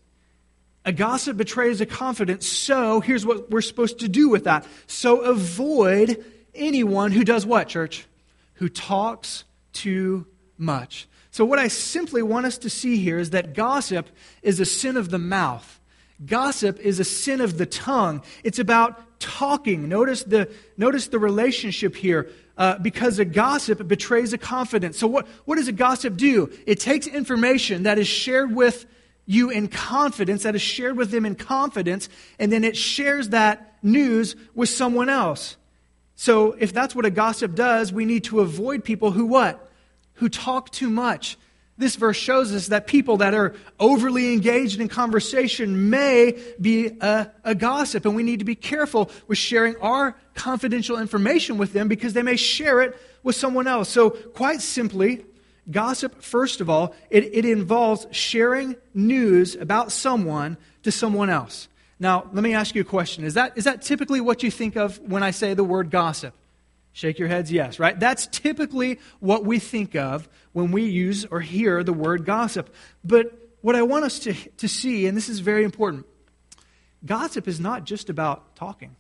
A 0.85 0.93
gossip 0.93 1.37
betrays 1.37 1.81
a 1.81 1.87
confidence. 1.87 2.47
So 2.47 3.01
here's 3.01 3.27
what 3.27 3.51
we're 3.51 3.61
supposed 3.61 4.01
to 4.01 4.09
do 4.09 4.29
with 4.29 4.45
that. 4.45 4.67
So 4.87 5.21
avoid 5.21 6.25
anyone 6.55 7.13
who 7.13 7.25
does 7.25 7.45
what, 7.45 7.69
church? 7.69 8.07
Who 8.55 8.69
talks 8.69 9.45
too 9.73 10.27
much. 10.57 11.07
So, 11.39 11.45
what 11.45 11.61
I 11.61 11.69
simply 11.69 12.21
want 12.21 12.47
us 12.47 12.59
to 12.59 12.69
see 12.69 12.97
here 12.97 13.17
is 13.17 13.31
that 13.31 13.55
gossip 13.55 14.09
is 14.43 14.59
a 14.59 14.65
sin 14.65 14.97
of 14.97 15.09
the 15.09 15.21
mouth. 15.21 15.79
Gossip 16.27 16.81
is 16.81 16.99
a 16.99 17.05
sin 17.05 17.41
of 17.41 17.59
the 17.59 17.65
tongue. 17.65 18.25
It's 18.43 18.59
about 18.59 19.21
talking. 19.21 19.89
Notice 19.89 20.25
the, 20.25 20.51
notice 20.77 21.07
the 21.07 21.21
relationship 21.21 21.95
here. 21.95 22.29
Uh, 22.57 22.77
because 22.81 23.21
a 23.21 23.25
gossip 23.25 23.87
betrays 23.87 24.33
a 24.33 24.39
confidence. 24.39 24.99
So, 24.99 25.07
what, 25.07 25.29
what 25.45 25.59
does 25.59 25.69
a 25.69 25.73
gossip 25.73 26.17
do? 26.17 26.51
It 26.67 26.81
takes 26.81 27.07
information 27.07 27.85
that 27.85 28.01
is 28.01 28.09
shared 28.09 28.53
with 28.53 28.87
you 29.25 29.51
in 29.51 29.69
confidence, 29.69 30.43
that 30.43 30.57
is 30.57 30.63
shared 30.63 30.97
with 30.97 31.13
them 31.13 31.25
in 31.25 31.37
confidence, 31.37 32.09
and 32.41 32.51
then 32.51 32.65
it 32.65 32.77
shares 32.77 33.29
that 33.29 33.77
news 33.81 34.35
with 34.57 34.71
someone 34.71 35.09
else. 35.09 35.57
So, 36.17 36.55
if 36.55 36.73
that's 36.73 36.97
what 36.97 37.05
a 37.05 37.11
gossip 37.11 37.55
does, 37.55 37.93
we 37.93 38.07
need 38.07 38.25
to 38.25 38.41
avoid 38.41 38.83
people 38.83 39.13
who 39.13 39.27
what? 39.27 39.68
Who 40.19 40.29
talk 40.29 40.71
too 40.71 40.91
much. 40.91 41.37
This 41.79 41.95
verse 41.95 42.17
shows 42.17 42.53
us 42.53 42.69
that 42.69 42.89
people 42.89 43.19
that 43.19 43.35
are 43.35 43.55
overly 43.79 44.33
engaged 44.33 44.81
in 44.81 44.89
conversation 44.89 45.91
may 45.91 46.37
be 46.61 46.89
a, 47.01 47.31
a, 47.45 47.55
gossip, 47.55 48.05
and 48.05 48.17
we 48.17 48.25
need 48.25 48.41
to 48.41 48.45
be 48.45 48.57
careful 48.57 49.11
with 49.29 49.39
sharing 49.39 49.77
our 49.77 50.17
confidential 50.35 50.99
information 50.99 51.57
with 51.57 51.73
them 51.73 51.87
because 51.87 52.15
they 52.15 52.23
may 52.23 52.35
share 52.35 52.83
it 52.83 53.01
with 53.23 53.37
someone 53.37 53.69
else. 53.69 53.89
So, 53.89 54.11
quite 54.11 54.61
simply, 54.61 55.25
gossip, 55.71 56.21
first 56.21 56.61
of 56.61 56.69
all, 56.69 56.97
it, 57.11 57.25
it 57.33 57.45
involves 57.45 58.09
sharing 58.11 58.75
news 58.93 59.55
about 59.55 59.93
someone 59.93 60.57
to 60.83 60.91
someone 60.91 61.31
else. 61.31 61.69
Now, 62.01 62.29
let 62.33 62.43
me 62.43 62.55
ask 62.55 62.75
you 62.75 62.81
a 62.81 62.85
question. 62.85 63.23
Is 63.23 63.35
that, 63.35 63.57
is 63.57 63.65
that 63.65 63.83
typically 63.83 64.21
what 64.21 64.43
you 64.43 64.51
think 64.51 64.77
of 64.77 64.99
when 65.01 65.23
I 65.23 65.31
say 65.31 65.55
the 65.55 65.65
word 65.65 65.91
gossip? 65.91 66.35
Shake 66.99 67.21
your 67.21 67.29
heads, 67.29 67.53
yes, 67.53 67.79
right? 67.79 67.97
That's 67.97 68.27
typically 68.27 68.99
what 69.21 69.45
we 69.45 69.61
think 69.61 69.95
of 69.95 70.29
when 70.51 70.73
we 70.73 70.87
use 70.87 71.25
or 71.25 71.39
hear 71.39 71.85
the 71.85 71.93
word 71.93 72.25
gossip. 72.25 72.75
But 73.05 73.39
what 73.61 73.77
I 73.77 73.83
want 73.83 74.05
us 74.05 74.19
to, 74.19 74.35
to 74.35 74.67
see, 74.67 75.07
and 75.07 75.17
this 75.17 75.29
is 75.29 75.39
very 75.39 75.63
important, 75.63 76.07
gossip 77.07 77.47
is 77.47 77.61
not 77.61 77.85
just 77.85 78.11
about 78.11 78.57
talking. 78.57 78.97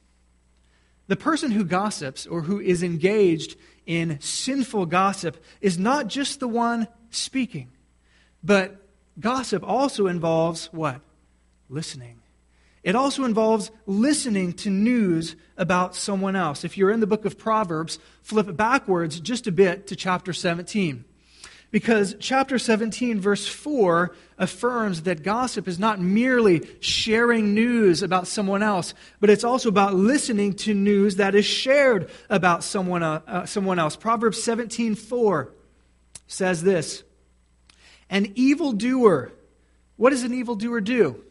The 1.09 1.17
person 1.17 1.51
who 1.51 1.65
gossips 1.65 2.25
or 2.25 2.43
who 2.43 2.61
is 2.61 2.85
engaged 2.85 3.57
in 3.85 4.21
sinful 4.21 4.87
gossip 4.87 5.37
is 5.61 5.77
not 5.77 6.07
just 6.07 6.39
the 6.39 6.47
one 6.47 6.87
speaking, 7.11 7.69
but 8.45 8.77
gossip 9.19 9.65
also 9.67 10.07
involves 10.07 10.67
what? 10.67 11.01
Listening. 11.69 12.18
It 12.83 12.95
also 12.95 13.25
involves 13.25 13.71
listening 13.87 14.53
to 14.55 14.71
news 14.71 15.37
about 15.57 15.95
someone 15.97 16.37
else. 16.37 16.65
If 16.65 16.79
you're 16.79 16.91
in 16.91 17.01
the 17.01 17.07
book 17.07 17.25
of 17.25 17.39
Proverbs, 17.39 17.99
flip 18.23 18.49
it 18.49 18.57
backwards 18.57 19.19
just 19.21 19.47
a 19.47 19.53
bit 19.53 19.87
to 19.89 19.97
chapter 19.97 20.33
17. 20.33 21.05
Because 21.71 22.17
chapter 22.19 22.59
17, 22.59 23.21
verse 23.21 23.47
4, 23.47 24.15
affirms 24.39 25.03
that 25.03 25.23
gossip 25.23 25.69
is 25.69 25.79
not 25.79 26.01
merely 26.01 26.67
sharing 26.81 27.53
news 27.53 28.03
about 28.03 28.27
someone 28.27 28.63
else, 28.63 28.95
but 29.21 29.29
it's 29.29 29.45
also 29.45 29.69
about 29.69 29.95
listening 29.95 30.55
to 30.55 30.73
news 30.73 31.17
that 31.17 31.35
is 31.35 31.45
shared 31.45 32.09
about 32.31 32.65
someone, 32.65 33.03
uh, 33.03 33.21
uh, 33.27 33.45
someone 33.45 33.79
else. 33.79 33.97
Proverbs 33.97 34.43
17, 34.43 34.95
4 34.95 35.53
says 36.27 36.63
this 36.63 37.03
An 38.09 38.33
evildoer, 38.35 39.33
what 39.97 40.11
does 40.11 40.23
an 40.23 40.33
evildoer 40.33 40.81
do? 40.81 41.23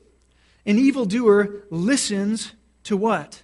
An 0.67 0.77
evildoer 0.77 1.63
listens 1.71 2.53
to 2.83 2.95
what? 2.95 3.41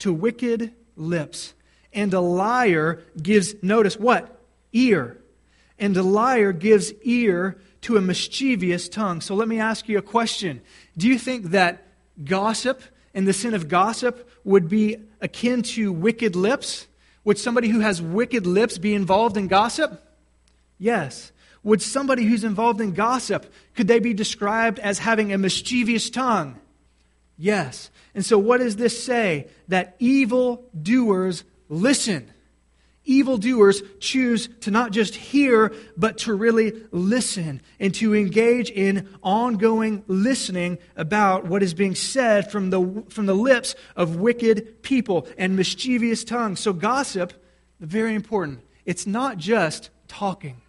To 0.00 0.12
wicked 0.12 0.74
lips. 0.96 1.54
And 1.92 2.12
a 2.12 2.20
liar 2.20 3.04
gives, 3.22 3.54
notice 3.62 3.96
what? 3.96 4.40
Ear 4.72 5.18
and 5.78 5.96
a 5.96 6.02
liar 6.02 6.52
gives 6.52 6.92
ear 7.02 7.58
to 7.82 7.96
a 7.96 8.00
mischievous 8.00 8.88
tongue. 8.88 9.20
So 9.20 9.34
let 9.34 9.48
me 9.48 9.58
ask 9.58 9.88
you 9.88 9.98
a 9.98 10.02
question. 10.02 10.60
Do 10.96 11.08
you 11.08 11.18
think 11.18 11.46
that 11.46 11.86
gossip 12.24 12.82
and 13.12 13.26
the 13.26 13.32
sin 13.32 13.54
of 13.54 13.68
gossip 13.68 14.28
would 14.44 14.68
be 14.68 14.96
akin 15.20 15.62
to 15.62 15.92
wicked 15.92 16.36
lips? 16.36 16.86
Would 17.24 17.38
somebody 17.38 17.68
who 17.68 17.80
has 17.80 18.00
wicked 18.00 18.46
lips 18.46 18.78
be 18.78 18.94
involved 18.94 19.36
in 19.36 19.48
gossip? 19.48 20.02
Yes. 20.78 21.32
Would 21.64 21.82
somebody 21.82 22.24
who's 22.24 22.44
involved 22.44 22.80
in 22.80 22.92
gossip, 22.92 23.52
could 23.74 23.88
they 23.88 23.98
be 23.98 24.14
described 24.14 24.78
as 24.78 24.98
having 24.98 25.32
a 25.32 25.38
mischievous 25.38 26.10
tongue? 26.10 26.58
Yes. 27.36 27.90
And 28.14 28.24
so 28.24 28.38
what 28.38 28.58
does 28.58 28.76
this 28.76 29.02
say? 29.02 29.48
That 29.68 29.96
evil 29.98 30.64
doers 30.80 31.42
listen 31.68 32.30
evildoers 33.04 33.82
choose 34.00 34.48
to 34.60 34.70
not 34.70 34.92
just 34.92 35.14
hear, 35.14 35.72
but 35.96 36.18
to 36.18 36.34
really 36.34 36.72
listen 36.90 37.60
and 37.78 37.94
to 37.94 38.14
engage 38.14 38.70
in 38.70 39.08
ongoing 39.22 40.02
listening 40.06 40.78
about 40.96 41.44
what 41.44 41.62
is 41.62 41.74
being 41.74 41.94
said 41.94 42.50
from 42.50 42.70
the, 42.70 43.04
from 43.08 43.26
the 43.26 43.34
lips 43.34 43.74
of 43.96 44.16
wicked 44.16 44.82
people 44.82 45.26
and 45.36 45.56
mischievous 45.56 46.24
tongues. 46.24 46.60
So, 46.60 46.72
gossip, 46.72 47.32
very 47.80 48.14
important. 48.14 48.60
It's 48.86 49.06
not 49.06 49.38
just 49.38 49.90
talking, 50.08 50.60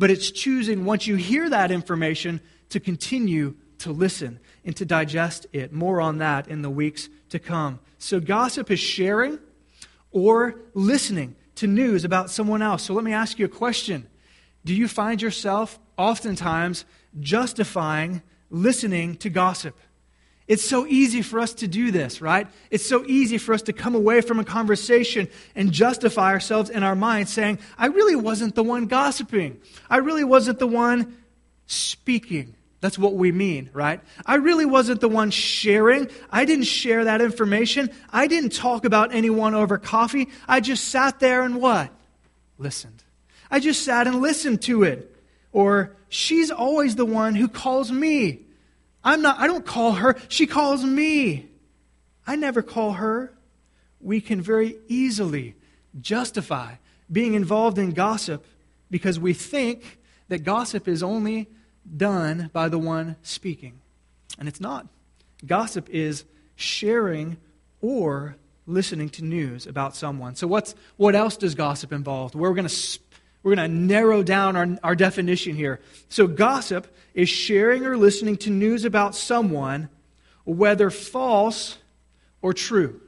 but 0.00 0.10
it's 0.10 0.30
choosing, 0.30 0.86
once 0.86 1.06
you 1.06 1.16
hear 1.16 1.50
that 1.50 1.70
information, 1.70 2.40
to 2.70 2.80
continue 2.80 3.54
to 3.78 3.92
listen 3.92 4.40
and 4.64 4.74
to 4.76 4.86
digest 4.86 5.46
it. 5.52 5.74
More 5.74 6.00
on 6.00 6.18
that 6.18 6.48
in 6.48 6.62
the 6.62 6.70
weeks 6.70 7.10
to 7.28 7.38
come. 7.38 7.80
So, 7.98 8.18
gossip 8.18 8.70
is 8.70 8.80
sharing 8.80 9.38
or 10.10 10.56
listening 10.72 11.36
to 11.56 11.66
news 11.66 12.04
about 12.04 12.30
someone 12.30 12.62
else. 12.62 12.82
So 12.84 12.94
let 12.94 13.04
me 13.04 13.12
ask 13.12 13.38
you 13.38 13.44
a 13.44 13.48
question. 13.48 14.08
Do 14.64 14.74
you 14.74 14.88
find 14.88 15.20
yourself 15.20 15.78
oftentimes 15.98 16.86
justifying 17.20 18.22
listening 18.48 19.16
to 19.16 19.28
gossip? 19.28 19.76
It's 20.50 20.64
so 20.64 20.84
easy 20.84 21.22
for 21.22 21.38
us 21.38 21.54
to 21.54 21.68
do 21.68 21.92
this, 21.92 22.20
right? 22.20 22.48
It's 22.72 22.84
so 22.84 23.04
easy 23.06 23.38
for 23.38 23.54
us 23.54 23.62
to 23.62 23.72
come 23.72 23.94
away 23.94 24.20
from 24.20 24.40
a 24.40 24.44
conversation 24.44 25.28
and 25.54 25.70
justify 25.70 26.32
ourselves 26.32 26.70
in 26.70 26.82
our 26.82 26.96
mind 26.96 27.28
saying, 27.28 27.60
I 27.78 27.86
really 27.86 28.16
wasn't 28.16 28.56
the 28.56 28.64
one 28.64 28.86
gossiping. 28.86 29.60
I 29.88 29.98
really 29.98 30.24
wasn't 30.24 30.58
the 30.58 30.66
one 30.66 31.16
speaking. 31.66 32.56
That's 32.80 32.98
what 32.98 33.14
we 33.14 33.30
mean, 33.30 33.70
right? 33.72 34.00
I 34.26 34.34
really 34.36 34.64
wasn't 34.64 35.00
the 35.00 35.08
one 35.08 35.30
sharing. 35.30 36.10
I 36.32 36.46
didn't 36.46 36.64
share 36.64 37.04
that 37.04 37.20
information. 37.20 37.88
I 38.12 38.26
didn't 38.26 38.50
talk 38.50 38.84
about 38.84 39.14
anyone 39.14 39.54
over 39.54 39.78
coffee. 39.78 40.30
I 40.48 40.58
just 40.58 40.88
sat 40.88 41.20
there 41.20 41.44
and 41.44 41.60
what? 41.60 41.92
Listened. 42.58 43.04
I 43.52 43.60
just 43.60 43.84
sat 43.84 44.08
and 44.08 44.20
listened 44.20 44.62
to 44.62 44.82
it. 44.82 45.16
Or 45.52 45.94
she's 46.08 46.50
always 46.50 46.96
the 46.96 47.06
one 47.06 47.36
who 47.36 47.46
calls 47.46 47.92
me. 47.92 48.46
I'm 49.02 49.22
not 49.22 49.38
I 49.38 49.46
don't 49.46 49.64
call 49.64 49.92
her, 49.92 50.16
she 50.28 50.46
calls 50.46 50.84
me. 50.84 51.48
I 52.26 52.36
never 52.36 52.62
call 52.62 52.92
her. 52.92 53.32
We 54.00 54.20
can 54.20 54.40
very 54.40 54.76
easily 54.88 55.56
justify 56.00 56.74
being 57.10 57.34
involved 57.34 57.78
in 57.78 57.90
gossip 57.90 58.46
because 58.90 59.18
we 59.18 59.34
think 59.34 59.98
that 60.28 60.44
gossip 60.44 60.86
is 60.86 61.02
only 61.02 61.48
done 61.96 62.50
by 62.52 62.68
the 62.68 62.78
one 62.78 63.16
speaking. 63.22 63.80
And 64.38 64.48
it's 64.48 64.60
not. 64.60 64.86
Gossip 65.44 65.88
is 65.90 66.24
sharing 66.56 67.36
or 67.80 68.36
listening 68.66 69.08
to 69.10 69.24
news 69.24 69.66
about 69.66 69.96
someone. 69.96 70.36
So, 70.36 70.46
what's, 70.46 70.74
what 70.96 71.14
else 71.14 71.36
does 71.36 71.54
gossip 71.54 71.92
involve? 71.92 72.34
We're 72.34 72.54
going 72.54 72.68
to 72.68 72.74
we're 73.42 73.54
going 73.54 73.70
to 73.70 73.76
narrow 73.76 74.22
down 74.22 74.56
our, 74.56 74.78
our 74.82 74.94
definition 74.94 75.56
here. 75.56 75.80
So, 76.08 76.26
gossip 76.26 76.86
is 77.14 77.28
sharing 77.28 77.86
or 77.86 77.96
listening 77.96 78.36
to 78.38 78.50
news 78.50 78.84
about 78.84 79.14
someone, 79.14 79.88
whether 80.44 80.90
false 80.90 81.78
or 82.42 82.52
true. 82.52 83.00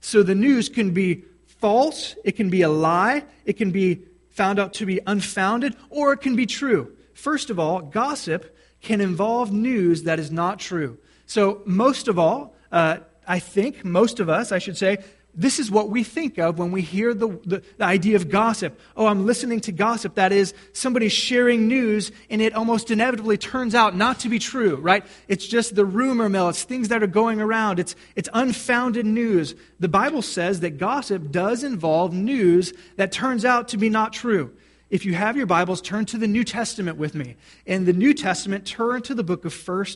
So, 0.00 0.22
the 0.22 0.34
news 0.34 0.68
can 0.68 0.92
be 0.92 1.24
false, 1.46 2.14
it 2.24 2.32
can 2.32 2.50
be 2.50 2.62
a 2.62 2.68
lie, 2.68 3.24
it 3.44 3.54
can 3.54 3.70
be 3.70 4.02
found 4.30 4.58
out 4.58 4.74
to 4.74 4.86
be 4.86 5.00
unfounded, 5.06 5.74
or 5.90 6.12
it 6.12 6.18
can 6.18 6.36
be 6.36 6.46
true. 6.46 6.92
First 7.14 7.50
of 7.50 7.58
all, 7.58 7.80
gossip 7.80 8.56
can 8.80 9.00
involve 9.00 9.52
news 9.52 10.04
that 10.04 10.20
is 10.20 10.30
not 10.30 10.60
true. 10.60 10.98
So, 11.26 11.62
most 11.64 12.08
of 12.08 12.18
all, 12.18 12.54
uh, 12.70 12.98
I 13.26 13.38
think, 13.38 13.84
most 13.84 14.20
of 14.20 14.28
us, 14.28 14.52
I 14.52 14.58
should 14.58 14.76
say, 14.76 14.98
this 15.38 15.60
is 15.60 15.70
what 15.70 15.88
we 15.88 16.02
think 16.02 16.36
of 16.36 16.58
when 16.58 16.72
we 16.72 16.82
hear 16.82 17.14
the, 17.14 17.28
the, 17.44 17.62
the, 17.76 17.84
idea 17.84 18.16
of 18.16 18.28
gossip. 18.28 18.78
Oh, 18.96 19.06
I'm 19.06 19.24
listening 19.24 19.60
to 19.60 19.72
gossip. 19.72 20.16
That 20.16 20.32
is, 20.32 20.52
somebody 20.72 21.08
sharing 21.08 21.68
news, 21.68 22.10
and 22.28 22.42
it 22.42 22.54
almost 22.54 22.90
inevitably 22.90 23.38
turns 23.38 23.72
out 23.72 23.94
not 23.94 24.18
to 24.20 24.28
be 24.28 24.40
true, 24.40 24.74
right? 24.76 25.06
It's 25.28 25.46
just 25.46 25.76
the 25.76 25.84
rumor 25.84 26.28
mill. 26.28 26.48
It's 26.48 26.64
things 26.64 26.88
that 26.88 27.04
are 27.04 27.06
going 27.06 27.40
around. 27.40 27.78
It's, 27.78 27.94
it's 28.16 28.28
unfounded 28.34 29.06
news. 29.06 29.54
The 29.78 29.88
Bible 29.88 30.22
says 30.22 30.58
that 30.60 30.76
gossip 30.76 31.30
does 31.30 31.62
involve 31.62 32.12
news 32.12 32.72
that 32.96 33.12
turns 33.12 33.44
out 33.44 33.68
to 33.68 33.76
be 33.76 33.88
not 33.88 34.12
true. 34.12 34.52
If 34.90 35.04
you 35.04 35.14
have 35.14 35.36
your 35.36 35.46
Bibles, 35.46 35.80
turn 35.80 36.06
to 36.06 36.18
the 36.18 36.26
New 36.26 36.42
Testament 36.42 36.96
with 36.96 37.14
me. 37.14 37.36
In 37.64 37.84
the 37.84 37.92
New 37.92 38.12
Testament, 38.12 38.66
turn 38.66 39.02
to 39.02 39.14
the 39.14 39.22
book 39.22 39.44
of 39.44 39.68
1 39.68 39.86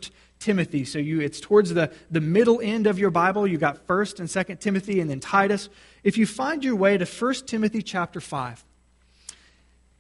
Timothy. 0.42 0.84
So 0.84 0.98
you, 0.98 1.20
it's 1.20 1.40
towards 1.40 1.72
the, 1.72 1.92
the 2.10 2.20
middle 2.20 2.60
end 2.60 2.86
of 2.86 2.98
your 2.98 3.10
Bible. 3.10 3.46
You 3.46 3.58
got 3.58 3.86
1st 3.86 4.18
and 4.20 4.28
2nd 4.28 4.60
Timothy 4.60 5.00
and 5.00 5.08
then 5.08 5.20
Titus. 5.20 5.68
If 6.02 6.18
you 6.18 6.26
find 6.26 6.64
your 6.64 6.76
way 6.76 6.98
to 6.98 7.04
1 7.04 7.34
Timothy 7.46 7.80
chapter 7.82 8.20
5. 8.20 8.64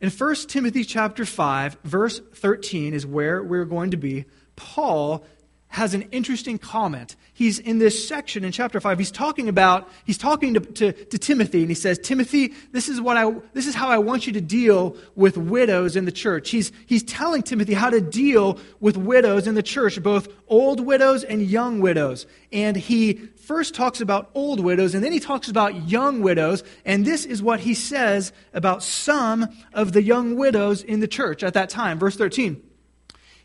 In 0.00 0.10
1 0.10 0.34
Timothy 0.48 0.82
chapter 0.82 1.24
5, 1.24 1.78
verse 1.84 2.20
13 2.34 2.92
is 2.92 3.06
where 3.06 3.40
we're 3.42 3.64
going 3.64 3.92
to 3.92 3.96
be. 3.96 4.24
Paul 4.56 5.24
has 5.72 5.94
an 5.94 6.02
interesting 6.12 6.58
comment. 6.58 7.16
He's 7.32 7.58
in 7.58 7.78
this 7.78 8.06
section 8.06 8.44
in 8.44 8.52
chapter 8.52 8.78
5. 8.78 8.98
He's 8.98 9.10
talking 9.10 9.48
about, 9.48 9.88
he's 10.04 10.18
talking 10.18 10.52
to, 10.52 10.60
to, 10.60 10.92
to, 10.92 11.18
Timothy, 11.18 11.62
and 11.62 11.70
he 11.70 11.74
says, 11.74 11.98
Timothy, 11.98 12.52
this 12.72 12.90
is, 12.90 13.00
what 13.00 13.16
I, 13.16 13.32
this 13.54 13.66
is 13.66 13.74
how 13.74 13.88
I 13.88 13.96
want 13.96 14.26
you 14.26 14.34
to 14.34 14.40
deal 14.42 14.98
with 15.14 15.38
widows 15.38 15.96
in 15.96 16.04
the 16.04 16.12
church. 16.12 16.50
He's, 16.50 16.72
he's 16.84 17.02
telling 17.02 17.42
Timothy 17.42 17.72
how 17.72 17.88
to 17.88 18.02
deal 18.02 18.58
with 18.80 18.98
widows 18.98 19.46
in 19.46 19.54
the 19.54 19.62
church, 19.62 20.00
both 20.02 20.28
old 20.46 20.78
widows 20.78 21.24
and 21.24 21.40
young 21.40 21.80
widows. 21.80 22.26
And 22.52 22.76
he 22.76 23.14
first 23.14 23.74
talks 23.74 24.02
about 24.02 24.30
old 24.34 24.60
widows, 24.60 24.94
and 24.94 25.02
then 25.02 25.12
he 25.12 25.20
talks 25.20 25.48
about 25.48 25.88
young 25.88 26.20
widows. 26.20 26.62
And 26.84 27.06
this 27.06 27.24
is 27.24 27.42
what 27.42 27.60
he 27.60 27.72
says 27.72 28.34
about 28.52 28.82
some 28.82 29.48
of 29.72 29.92
the 29.92 30.02
young 30.02 30.36
widows 30.36 30.82
in 30.82 31.00
the 31.00 31.08
church 31.08 31.42
at 31.42 31.54
that 31.54 31.70
time. 31.70 31.98
Verse 31.98 32.16
13. 32.16 32.62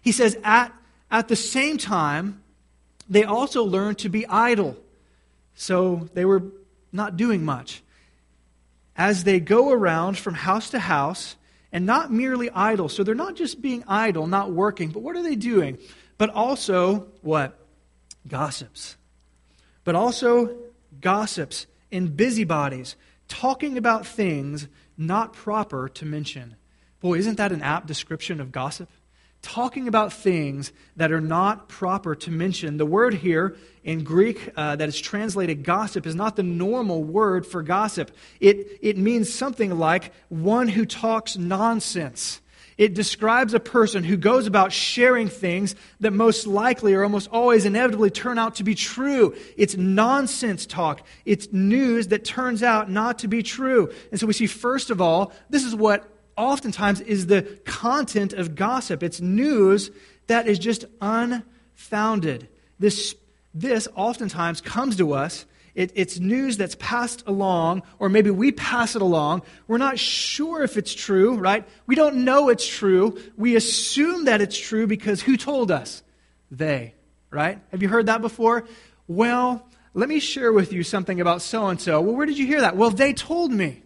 He 0.02 0.12
says, 0.12 0.38
At 0.44 0.74
at 1.10 1.28
the 1.28 1.36
same 1.36 1.78
time, 1.78 2.44
they 3.10 3.24
also 3.24 3.64
learned 3.64 4.00
to 4.00 4.10
be 4.10 4.28
idle. 4.28 4.78
So 5.56 6.10
they 6.14 6.26
were 6.26 6.44
not 6.92 7.18
doing 7.18 7.44
much. 7.46 7.82
As 8.96 9.24
they 9.24 9.40
go 9.40 9.72
around 9.72 10.18
from 10.18 10.34
house 10.34 10.70
to 10.72 10.80
house, 10.80 11.36
and 11.72 11.86
not 11.86 12.12
merely 12.12 12.50
idle. 12.52 12.90
So 12.90 13.04
they're 13.04 13.16
not 13.16 13.36
just 13.36 13.62
being 13.62 13.84
idle, 13.88 14.28
not 14.28 14.52
working, 14.52 14.90
but 14.90 15.02
what 15.02 15.16
are 15.16 15.24
they 15.24 15.36
doing? 15.36 15.78
But 16.18 16.30
also, 16.30 17.08
what? 17.22 17.60
Gossips. 18.28 18.96
But 19.84 19.96
also, 19.96 20.56
gossips 21.02 21.68
and 21.92 22.16
busybodies, 22.16 22.96
talking 23.28 23.78
about 23.78 24.06
things 24.06 24.68
not 24.98 25.34
proper 25.34 25.90
to 25.90 26.06
mention. 26.06 26.56
Boy, 27.00 27.20
isn't 27.20 27.36
that 27.36 27.52
an 27.52 27.62
apt 27.62 27.86
description 27.86 28.42
of 28.42 28.52
gossip? 28.52 28.90
Talking 29.42 29.88
about 29.88 30.12
things 30.12 30.74
that 30.96 31.12
are 31.12 31.22
not 31.22 31.70
proper 31.70 32.16
to 32.16 32.32
mention. 32.32 32.78
The 32.78 32.86
word 32.86 33.14
here 33.14 33.56
in 33.84 34.04
Greek 34.04 34.50
uh, 34.56 34.76
that 34.76 34.90
is 34.90 35.00
translated 35.00 35.64
gossip 35.64 36.06
is 36.06 36.16
not 36.16 36.36
the 36.36 36.44
normal 36.44 37.04
word 37.04 37.46
for 37.46 37.64
gossip. 37.64 38.12
It, 38.40 38.80
it 38.82 38.98
means 38.98 39.34
something 39.34 39.78
like 39.78 40.12
one 40.30 40.68
who 40.68 40.86
talks 40.86 41.38
nonsense. 41.38 42.42
It 42.78 42.94
describes 42.94 43.56
a 43.56 43.60
person 43.60 44.04
who 44.04 44.18
goes 44.18 44.46
about 44.46 44.72
sharing 44.72 45.30
things 45.30 45.76
that 46.00 46.12
most 46.12 46.46
likely 46.46 46.94
or 46.94 47.04
almost 47.04 47.28
always 47.32 47.66
inevitably 47.66 48.12
turn 48.12 48.38
out 48.38 48.56
to 48.56 48.64
be 48.64 48.76
true. 48.76 49.36
It's 49.58 49.76
nonsense 49.76 50.68
talk. 50.68 51.02
It's 51.26 51.52
news 51.52 52.10
that 52.10 52.24
turns 52.24 52.62
out 52.62 52.92
not 52.92 53.20
to 53.20 53.28
be 53.28 53.42
true. 53.42 53.92
And 54.12 54.20
so 54.20 54.28
we 54.28 54.34
see, 54.34 54.46
first 54.46 54.92
of 54.92 55.02
all, 55.02 55.34
this 55.50 55.64
is 55.64 55.74
what 55.74 56.08
oftentimes 56.38 57.02
is 57.02 57.28
the 57.28 57.42
content 57.66 58.34
of 58.34 58.56
gossip. 58.56 59.04
It's 59.04 59.20
news 59.20 59.92
that 60.28 60.48
is 60.48 60.60
just 60.60 60.86
unfounded. 61.02 62.48
This, 62.80 63.16
this 63.54 63.88
oftentimes 63.96 64.62
comes 64.62 64.96
to 64.98 65.14
us 65.14 65.46
it, 65.78 65.92
it's 65.94 66.20
news 66.20 66.58
that's 66.58 66.74
passed 66.74 67.24
along, 67.28 67.84
or 68.00 68.10
maybe 68.10 68.32
we 68.32 68.52
pass 68.52 68.96
it 68.96 69.04
along. 69.04 69.44
We're 69.68 69.78
not 69.78 70.00
sure 70.00 70.64
if 70.64 70.76
it's 70.76 70.92
true, 70.92 71.36
right? 71.36 71.68
We 71.86 71.94
don't 71.94 72.26
know 72.26 72.50
it's 72.50 72.68
true. 72.68 73.22
We 73.38 73.56
assume 73.56 74.26
that 74.26 74.42
it's 74.42 74.58
true 74.58 74.88
because 74.88 75.22
who 75.22 75.38
told 75.38 75.70
us? 75.70 76.02
They, 76.50 76.96
right? 77.30 77.60
Have 77.70 77.84
you 77.84 77.90
heard 77.90 78.08
that 78.08 78.22
before? 78.22 78.66
Well, 79.08 79.70
let 79.94 80.10
me 80.10 80.20
share 80.20 80.52
with 80.52 80.74
you 80.74 80.82
something 80.82 81.22
about 81.22 81.44
so 81.44 81.68
and 81.68 81.80
so. 81.80 82.02
Well, 82.02 82.16
where 82.16 82.26
did 82.26 82.40
you 82.40 82.48
hear 82.48 82.62
that? 82.62 82.76
Well, 82.76 82.90
they 82.90 83.14
told 83.14 83.52
me. 83.52 83.84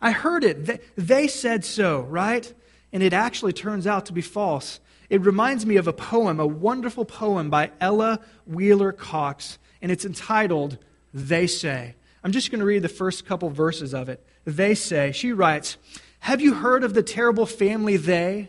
I 0.00 0.12
heard 0.12 0.44
it. 0.44 0.66
They, 0.66 0.80
they 0.96 1.28
said 1.28 1.64
so, 1.64 2.00
right? 2.02 2.52
And 2.92 3.02
it 3.02 3.12
actually 3.12 3.52
turns 3.52 3.86
out 3.86 4.06
to 4.06 4.12
be 4.12 4.22
false. 4.22 4.80
It 5.10 5.22
reminds 5.22 5.64
me 5.64 5.76
of 5.76 5.88
a 5.88 5.92
poem, 5.92 6.38
a 6.38 6.46
wonderful 6.46 7.04
poem 7.04 7.50
by 7.50 7.70
Ella 7.80 8.20
Wheeler 8.46 8.92
Wilcox, 8.92 9.58
and 9.80 9.90
it's 9.90 10.04
entitled 10.04 10.78
they 11.14 11.46
say. 11.46 11.94
I'm 12.22 12.32
just 12.32 12.50
going 12.50 12.60
to 12.60 12.66
read 12.66 12.82
the 12.82 12.88
first 12.88 13.24
couple 13.24 13.48
verses 13.48 13.94
of 13.94 14.08
it. 14.08 14.24
They 14.44 14.74
say, 14.74 15.12
she 15.12 15.32
writes, 15.32 15.76
Have 16.20 16.40
you 16.40 16.54
heard 16.54 16.84
of 16.84 16.94
the 16.94 17.02
terrible 17.02 17.46
family 17.46 17.96
they 17.96 18.48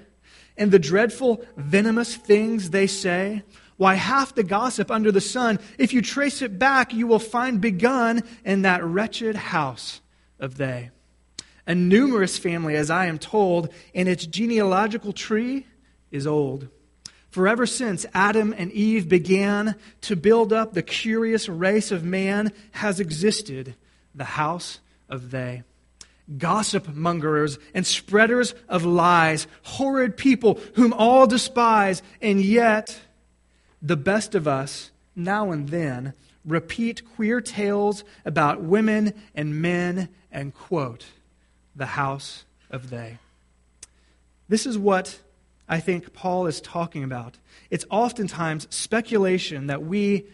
and 0.57 0.71
the 0.71 0.79
dreadful, 0.79 1.45
venomous 1.55 2.15
things 2.15 2.71
they 2.71 2.87
say? 2.87 3.43
Why, 3.77 3.93
half 3.93 4.35
the 4.35 4.43
gossip 4.43 4.91
under 4.91 5.11
the 5.11 5.21
sun, 5.21 5.59
if 5.77 5.93
you 5.93 6.01
trace 6.01 6.41
it 6.41 6.59
back, 6.59 6.93
you 6.93 7.07
will 7.07 7.19
find 7.19 7.61
begun 7.61 8.23
in 8.43 8.63
that 8.63 8.83
wretched 8.83 9.37
house 9.37 10.01
of 10.39 10.57
they. 10.57 10.89
A 11.69 11.75
numerous 11.75 12.39
family, 12.39 12.75
as 12.75 12.89
I 12.89 13.05
am 13.05 13.19
told, 13.19 13.71
and 13.93 14.09
its 14.09 14.25
genealogical 14.25 15.13
tree 15.13 15.67
is 16.09 16.25
old. 16.25 16.67
For 17.29 17.47
ever 17.47 17.67
since 17.67 18.07
Adam 18.11 18.55
and 18.57 18.71
Eve 18.71 19.07
began 19.07 19.75
to 20.01 20.15
build 20.15 20.51
up 20.51 20.73
the 20.73 20.81
curious 20.81 21.47
race 21.47 21.91
of 21.91 22.03
man 22.03 22.51
has 22.71 22.99
existed 22.99 23.75
the 24.15 24.23
house 24.23 24.79
of 25.07 25.29
they. 25.29 25.61
Gossip 26.39 26.87
mongers 26.95 27.59
and 27.75 27.85
spreaders 27.85 28.55
of 28.67 28.83
lies, 28.83 29.45
horrid 29.61 30.17
people 30.17 30.59
whom 30.73 30.91
all 30.91 31.27
despise, 31.27 32.01
and 32.19 32.41
yet 32.41 32.99
the 33.79 33.95
best 33.95 34.33
of 34.33 34.47
us, 34.47 34.89
now 35.15 35.51
and 35.51 35.69
then, 35.69 36.13
repeat 36.43 37.03
queer 37.15 37.41
tales 37.41 38.03
about 38.25 38.63
women 38.63 39.13
and 39.35 39.61
men 39.61 40.09
and 40.31 40.55
quote, 40.55 41.05
the 41.75 41.85
house 41.85 42.45
of 42.69 42.89
they. 42.89 43.17
This 44.47 44.65
is 44.65 44.77
what 44.77 45.19
I 45.67 45.79
think 45.79 46.13
Paul 46.13 46.47
is 46.47 46.59
talking 46.59 47.03
about. 47.03 47.37
It's 47.69 47.85
oftentimes 47.89 48.67
speculation 48.69 49.67
that 49.67 49.83
we 49.83 50.25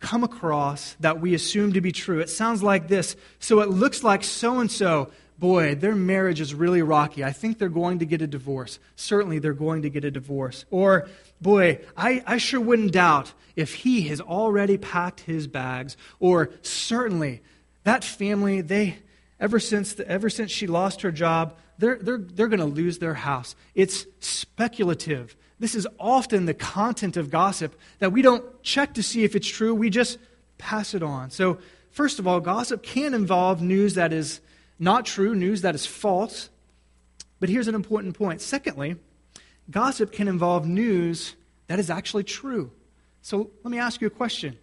come 0.00 0.24
across 0.24 0.96
that 1.00 1.20
we 1.20 1.34
assume 1.34 1.74
to 1.74 1.80
be 1.80 1.92
true. 1.92 2.20
It 2.20 2.30
sounds 2.30 2.62
like 2.62 2.88
this. 2.88 3.16
So 3.38 3.60
it 3.60 3.68
looks 3.68 4.02
like 4.02 4.24
so 4.24 4.58
and 4.58 4.70
so, 4.70 5.10
boy, 5.38 5.74
their 5.74 5.94
marriage 5.94 6.40
is 6.40 6.54
really 6.54 6.80
rocky. 6.80 7.22
I 7.22 7.32
think 7.32 7.58
they're 7.58 7.68
going 7.68 7.98
to 7.98 8.06
get 8.06 8.22
a 8.22 8.26
divorce. 8.26 8.78
Certainly 8.96 9.40
they're 9.40 9.52
going 9.52 9.82
to 9.82 9.90
get 9.90 10.04
a 10.04 10.10
divorce. 10.10 10.64
Or, 10.70 11.08
boy, 11.40 11.80
I, 11.96 12.22
I 12.26 12.38
sure 12.38 12.60
wouldn't 12.60 12.92
doubt 12.92 13.34
if 13.56 13.74
he 13.74 14.08
has 14.08 14.22
already 14.22 14.78
packed 14.78 15.20
his 15.20 15.46
bags. 15.46 15.98
Or, 16.18 16.50
certainly, 16.62 17.42
that 17.84 18.02
family, 18.02 18.62
they, 18.62 18.98
ever 19.40 19.58
since, 19.58 19.94
the, 19.94 20.06
ever 20.06 20.30
since 20.30 20.50
she 20.50 20.66
lost 20.66 21.00
her 21.00 21.10
job, 21.10 21.56
they're, 21.78 21.96
they're, 21.96 22.18
they're 22.18 22.48
going 22.48 22.60
to 22.60 22.66
lose 22.66 22.98
their 22.98 23.14
house. 23.14 23.56
It's 23.74 24.06
speculative. 24.20 25.34
This 25.58 25.74
is 25.74 25.88
often 25.98 26.44
the 26.44 26.54
content 26.54 27.16
of 27.16 27.30
gossip 27.30 27.74
that 27.98 28.12
we 28.12 28.22
don't 28.22 28.62
check 28.62 28.94
to 28.94 29.02
see 29.02 29.24
if 29.24 29.34
it's 29.34 29.48
true, 29.48 29.74
we 29.74 29.90
just 29.90 30.18
pass 30.58 30.94
it 30.94 31.02
on. 31.02 31.30
So, 31.30 31.58
first 31.90 32.18
of 32.18 32.26
all, 32.26 32.40
gossip 32.40 32.82
can 32.82 33.14
involve 33.14 33.62
news 33.62 33.94
that 33.94 34.12
is 34.12 34.40
not 34.78 35.06
true, 35.06 35.34
news 35.34 35.62
that 35.62 35.74
is 35.74 35.86
false. 35.86 36.50
But 37.40 37.48
here's 37.48 37.68
an 37.68 37.74
important 37.74 38.16
point. 38.16 38.42
Secondly, 38.42 38.96
gossip 39.70 40.12
can 40.12 40.28
involve 40.28 40.66
news 40.66 41.34
that 41.66 41.78
is 41.78 41.88
actually 41.88 42.24
true. 42.24 42.70
So, 43.22 43.50
let 43.64 43.70
me 43.70 43.78
ask 43.78 44.00
you 44.00 44.06
a 44.06 44.10
question. 44.10 44.58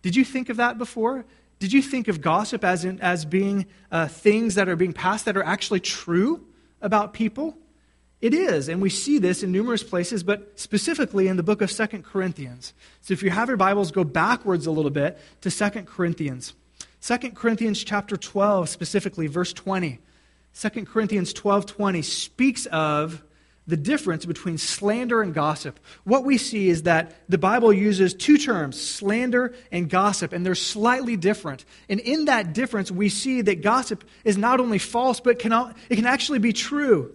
Did 0.00 0.16
you 0.16 0.24
think 0.24 0.48
of 0.48 0.56
that 0.56 0.78
before? 0.78 1.24
Did 1.62 1.72
you 1.72 1.80
think 1.80 2.08
of 2.08 2.20
gossip 2.20 2.64
as, 2.64 2.84
in, 2.84 3.00
as 3.00 3.24
being 3.24 3.66
uh, 3.90 4.08
things 4.08 4.56
that 4.56 4.68
are 4.68 4.76
being 4.76 4.92
passed 4.92 5.26
that 5.26 5.36
are 5.36 5.44
actually 5.44 5.80
true? 5.80 6.44
about 6.82 7.14
people? 7.14 7.56
It 8.20 8.34
is, 8.34 8.68
and 8.68 8.80
we 8.80 8.90
see 8.90 9.18
this 9.18 9.42
in 9.42 9.50
numerous 9.50 9.82
places, 9.82 10.22
but 10.22 10.60
specifically 10.60 11.26
in 11.26 11.36
the 11.36 11.42
book 11.42 11.60
of 11.60 11.72
Second 11.72 12.04
Corinthians. 12.04 12.72
So 13.00 13.14
if 13.14 13.22
you 13.22 13.30
have 13.30 13.48
your 13.48 13.56
Bibles, 13.56 13.90
go 13.90 14.04
backwards 14.04 14.66
a 14.66 14.70
little 14.70 14.90
bit 14.90 15.18
to 15.40 15.50
Second 15.50 15.86
Corinthians. 15.86 16.54
Second 17.00 17.34
Corinthians 17.34 17.82
chapter 17.82 18.16
12, 18.16 18.68
specifically, 18.68 19.26
verse 19.26 19.52
20. 19.52 19.98
2 20.54 20.84
Corinthians 20.84 21.32
12 21.32 21.66
20 21.66 22.02
speaks 22.02 22.66
of 22.66 23.24
the 23.66 23.76
difference 23.76 24.26
between 24.26 24.58
slander 24.58 25.22
and 25.22 25.32
gossip. 25.32 25.78
What 26.04 26.24
we 26.24 26.36
see 26.36 26.68
is 26.68 26.82
that 26.82 27.14
the 27.28 27.38
Bible 27.38 27.72
uses 27.72 28.12
two 28.12 28.36
terms, 28.36 28.80
slander 28.80 29.54
and 29.70 29.88
gossip, 29.88 30.32
and 30.32 30.44
they're 30.44 30.54
slightly 30.54 31.16
different. 31.16 31.64
And 31.88 32.00
in 32.00 32.24
that 32.24 32.54
difference, 32.54 32.90
we 32.90 33.08
see 33.08 33.40
that 33.42 33.62
gossip 33.62 34.04
is 34.24 34.36
not 34.36 34.58
only 34.58 34.78
false, 34.78 35.20
but 35.20 35.38
can, 35.38 35.52
it 35.88 35.96
can 35.96 36.06
actually 36.06 36.40
be 36.40 36.52
true. 36.52 37.14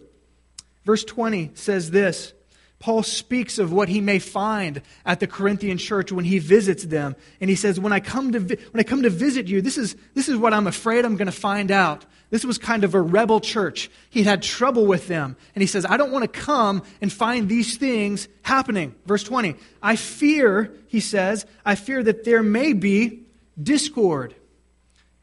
Verse 0.85 1.03
20 1.03 1.51
says 1.55 1.91
this 1.91 2.33
Paul 2.79 3.01
speaks 3.01 3.57
of 3.57 3.73
what 3.73 3.89
he 3.89 4.01
may 4.01 4.19
find 4.19 4.81
at 5.03 5.19
the 5.19 5.27
Corinthian 5.27 5.79
church 5.79 6.11
when 6.11 6.25
he 6.25 6.37
visits 6.37 6.83
them. 6.83 7.15
And 7.41 7.49
he 7.49 7.55
says, 7.55 7.79
When 7.79 7.91
I 7.91 7.99
come 7.99 8.31
to, 8.33 8.39
vi- 8.39 8.57
when 8.71 8.79
I 8.79 8.83
come 8.83 9.01
to 9.01 9.09
visit 9.09 9.47
you, 9.47 9.61
this 9.61 9.77
is, 9.77 9.95
this 10.13 10.29
is 10.29 10.37
what 10.37 10.53
I'm 10.53 10.67
afraid 10.67 11.03
I'm 11.03 11.17
going 11.17 11.27
to 11.27 11.31
find 11.31 11.71
out. 11.71 12.05
This 12.29 12.45
was 12.45 12.57
kind 12.57 12.83
of 12.83 12.93
a 12.93 13.01
rebel 13.01 13.39
church. 13.39 13.89
He 14.09 14.23
had 14.23 14.43
trouble 14.43 14.85
with 14.85 15.07
them. 15.07 15.37
And 15.55 15.61
he 15.61 15.67
says, 15.67 15.85
I 15.85 15.97
don't 15.97 16.11
want 16.11 16.23
to 16.23 16.39
come 16.39 16.83
and 17.01 17.11
find 17.11 17.49
these 17.49 17.77
things 17.77 18.27
happening. 18.43 18.93
Verse 19.05 19.23
20. 19.23 19.55
I 19.81 19.95
fear, 19.95 20.71
he 20.87 20.99
says, 20.99 21.45
I 21.65 21.75
fear 21.75 22.03
that 22.03 22.25
there 22.25 22.43
may 22.43 22.73
be 22.73 23.23
discord, 23.61 24.35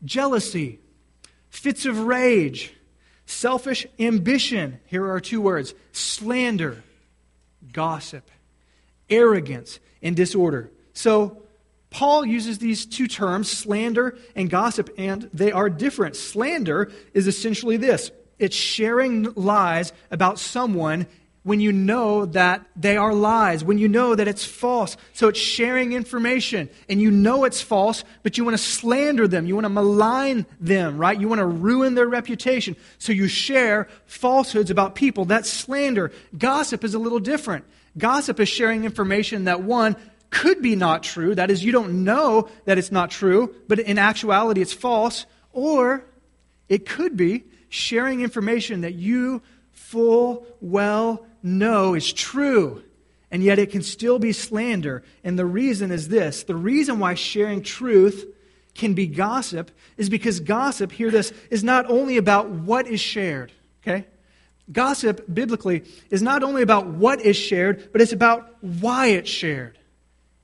jealousy, 0.04 0.80
fits 1.50 1.86
of 1.86 2.00
rage, 2.00 2.74
selfish 3.26 3.86
ambition. 4.00 4.80
Here 4.86 5.08
are 5.08 5.20
two 5.20 5.40
words 5.40 5.74
slander 5.92 6.82
gossip, 7.74 8.30
arrogance, 9.10 9.78
and 10.00 10.16
disorder. 10.16 10.70
So, 10.94 11.42
Paul 11.90 12.26
uses 12.26 12.58
these 12.58 12.86
two 12.86 13.06
terms, 13.06 13.48
slander 13.48 14.18
and 14.34 14.50
gossip, 14.50 14.90
and 14.98 15.30
they 15.32 15.52
are 15.52 15.70
different. 15.70 16.16
Slander 16.16 16.90
is 17.12 17.28
essentially 17.28 17.76
this 17.76 18.10
it's 18.38 18.56
sharing 18.56 19.32
lies 19.34 19.92
about 20.10 20.38
someone 20.38 21.06
when 21.44 21.60
you 21.60 21.70
know 21.70 22.26
that 22.26 22.66
they 22.74 22.96
are 22.96 23.14
lies, 23.14 23.62
when 23.62 23.78
you 23.78 23.86
know 23.86 24.14
that 24.14 24.26
it's 24.26 24.44
false. 24.44 24.96
So 25.12 25.28
it's 25.28 25.38
sharing 25.38 25.92
information, 25.92 26.68
and 26.88 27.00
you 27.00 27.10
know 27.10 27.44
it's 27.44 27.60
false, 27.60 28.02
but 28.22 28.36
you 28.36 28.44
want 28.44 28.56
to 28.56 28.62
slander 28.62 29.28
them. 29.28 29.46
You 29.46 29.54
want 29.54 29.66
to 29.66 29.70
malign 29.70 30.46
them, 30.58 30.98
right? 30.98 31.18
You 31.18 31.28
want 31.28 31.40
to 31.40 31.46
ruin 31.46 31.94
their 31.94 32.08
reputation. 32.08 32.76
So 32.98 33.12
you 33.12 33.28
share 33.28 33.88
falsehoods 34.06 34.70
about 34.70 34.94
people. 34.94 35.26
That's 35.26 35.48
slander. 35.50 36.10
Gossip 36.36 36.82
is 36.82 36.94
a 36.94 36.98
little 36.98 37.20
different. 37.20 37.64
Gossip 37.96 38.40
is 38.40 38.48
sharing 38.48 38.84
information 38.84 39.44
that 39.44 39.62
one, 39.62 39.96
could 40.30 40.60
be 40.60 40.74
not 40.74 41.04
true. 41.04 41.34
That 41.34 41.50
is, 41.50 41.62
you 41.62 41.70
don't 41.70 42.02
know 42.02 42.48
that 42.64 42.76
it's 42.76 42.90
not 42.90 43.10
true, 43.12 43.54
but 43.68 43.78
in 43.78 43.98
actuality 43.98 44.60
it's 44.60 44.72
false. 44.72 45.26
Or 45.52 46.04
it 46.68 46.86
could 46.86 47.16
be 47.16 47.44
sharing 47.68 48.20
information 48.20 48.80
that 48.80 48.94
you 48.94 49.42
full 49.74 50.46
well 50.60 51.26
know 51.42 51.94
is 51.94 52.12
true, 52.12 52.82
and 53.30 53.42
yet 53.42 53.58
it 53.58 53.70
can 53.70 53.82
still 53.82 54.18
be 54.18 54.32
slander. 54.32 55.02
And 55.22 55.38
the 55.38 55.44
reason 55.44 55.90
is 55.90 56.08
this 56.08 56.44
the 56.44 56.56
reason 56.56 56.98
why 56.98 57.14
sharing 57.14 57.62
truth 57.62 58.24
can 58.74 58.94
be 58.94 59.06
gossip 59.06 59.70
is 59.96 60.08
because 60.08 60.40
gossip, 60.40 60.90
hear 60.90 61.10
this, 61.10 61.32
is 61.50 61.62
not 61.62 61.88
only 61.88 62.16
about 62.16 62.50
what 62.50 62.86
is 62.86 63.00
shared, 63.00 63.52
okay? 63.82 64.06
Gossip, 64.72 65.24
biblically, 65.32 65.84
is 66.10 66.22
not 66.22 66.42
only 66.42 66.62
about 66.62 66.86
what 66.86 67.20
is 67.20 67.36
shared, 67.36 67.92
but 67.92 68.00
it's 68.00 68.12
about 68.12 68.56
why 68.62 69.08
it's 69.08 69.30
shared. 69.30 69.78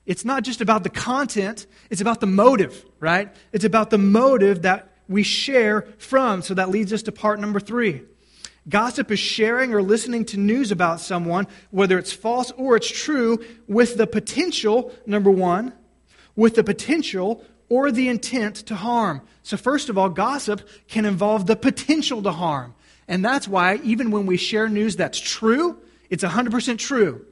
It's 0.05 0.23
not 0.23 0.43
just 0.43 0.61
about 0.61 0.83
the 0.83 0.89
content, 0.89 1.65
it's 1.89 2.01
about 2.01 2.19
the 2.19 2.27
motive, 2.27 2.85
right? 2.99 3.33
It's 3.51 3.65
about 3.65 3.89
the 3.89 3.97
motive 3.97 4.63
that 4.63 4.89
we 5.07 5.23
share 5.23 5.87
from. 5.97 6.41
So 6.41 6.53
that 6.53 6.69
leads 6.69 6.93
us 6.93 7.03
to 7.03 7.11
part 7.11 7.39
number 7.39 7.59
three. 7.59 8.03
Gossip 8.69 9.11
is 9.11 9.19
sharing 9.19 9.73
or 9.73 9.81
listening 9.81 10.25
to 10.25 10.37
news 10.37 10.71
about 10.71 10.99
someone, 10.99 11.47
whether 11.71 11.97
it's 11.97 12.13
false 12.13 12.51
or 12.51 12.75
it's 12.75 12.89
true, 12.89 13.43
with 13.67 13.97
the 13.97 14.05
potential, 14.05 14.93
number 15.05 15.31
one, 15.31 15.73
with 16.35 16.55
the 16.55 16.63
potential 16.63 17.43
or 17.69 17.91
the 17.91 18.07
intent 18.07 18.57
to 18.67 18.75
harm. 18.75 19.21
So, 19.43 19.57
first 19.57 19.89
of 19.89 19.97
all, 19.97 20.09
gossip 20.09 20.67
can 20.87 21.05
involve 21.05 21.47
the 21.47 21.55
potential 21.55 22.21
to 22.21 22.31
harm. 22.31 22.75
And 23.07 23.25
that's 23.25 23.47
why, 23.47 23.79
even 23.83 24.11
when 24.11 24.25
we 24.25 24.37
share 24.37 24.69
news 24.69 24.95
that's 24.95 25.19
true, 25.19 25.77
it's 26.09 26.23
100% 26.23 26.77
true, 26.77 27.25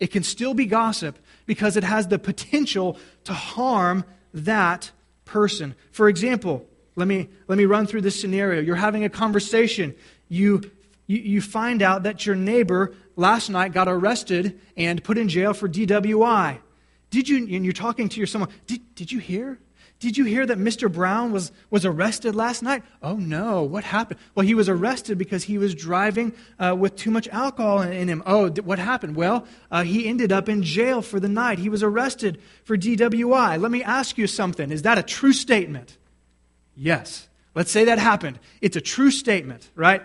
it 0.00 0.08
can 0.08 0.22
still 0.22 0.52
be 0.52 0.66
gossip 0.66 1.18
because 1.46 1.76
it 1.76 1.84
has 1.84 2.08
the 2.08 2.18
potential 2.18 2.98
to 3.24 3.32
harm 3.32 4.04
that 4.34 4.90
person. 5.24 5.74
For 5.92 6.08
example, 6.08 6.66
let 6.96 7.08
me, 7.08 7.28
let 7.48 7.56
me 7.56 7.64
run 7.64 7.86
through 7.86 8.02
this 8.02 8.20
scenario. 8.20 8.60
You're 8.60 8.76
having 8.76 9.04
a 9.04 9.08
conversation. 9.08 9.94
You, 10.28 10.70
you, 11.06 11.18
you 11.18 11.40
find 11.40 11.82
out 11.82 12.04
that 12.04 12.26
your 12.26 12.34
neighbor 12.34 12.94
last 13.16 13.50
night 13.50 13.72
got 13.72 13.88
arrested 13.88 14.60
and 14.76 15.02
put 15.02 15.18
in 15.18 15.28
jail 15.28 15.52
for 15.52 15.68
DWI. 15.68 16.58
Did 17.10 17.28
you, 17.28 17.38
and 17.54 17.64
you're 17.64 17.72
talking 17.72 18.08
to 18.08 18.18
your 18.18 18.26
someone, 18.26 18.50
did, 18.66 18.94
did 18.94 19.12
you 19.12 19.18
hear? 19.18 19.58
Did 20.00 20.18
you 20.18 20.24
hear 20.24 20.44
that 20.44 20.58
Mr. 20.58 20.92
Brown 20.92 21.32
was, 21.32 21.52
was 21.70 21.86
arrested 21.86 22.34
last 22.34 22.62
night? 22.62 22.82
Oh, 23.02 23.16
no. 23.16 23.62
What 23.62 23.84
happened? 23.84 24.20
Well, 24.34 24.44
he 24.44 24.54
was 24.54 24.68
arrested 24.68 25.16
because 25.16 25.44
he 25.44 25.56
was 25.56 25.74
driving 25.74 26.34
uh, 26.58 26.74
with 26.76 26.96
too 26.96 27.10
much 27.10 27.28
alcohol 27.28 27.80
in, 27.80 27.92
in 27.92 28.08
him. 28.08 28.22
Oh, 28.26 28.50
what 28.50 28.78
happened? 28.78 29.16
Well, 29.16 29.46
uh, 29.70 29.84
he 29.84 30.06
ended 30.06 30.32
up 30.32 30.48
in 30.48 30.62
jail 30.62 31.00
for 31.00 31.20
the 31.20 31.28
night. 31.28 31.58
He 31.58 31.68
was 31.68 31.82
arrested 31.82 32.40
for 32.64 32.76
DWI. 32.76 33.60
Let 33.60 33.70
me 33.70 33.82
ask 33.82 34.18
you 34.18 34.26
something. 34.26 34.70
Is 34.70 34.82
that 34.82 34.98
a 34.98 35.02
true 35.02 35.32
statement? 35.32 35.96
Yes. 36.76 37.28
Let's 37.54 37.70
say 37.70 37.84
that 37.84 37.98
happened. 37.98 38.40
It's 38.60 38.76
a 38.76 38.80
true 38.80 39.10
statement, 39.10 39.70
right? 39.74 40.02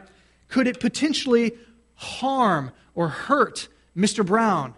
Could 0.50 0.68
it 0.68 0.80
potentially 0.80 1.54
harm 1.96 2.72
or 2.94 3.08
hurt 3.08 3.68
Mr. 3.96 4.26
Brown? 4.26 4.74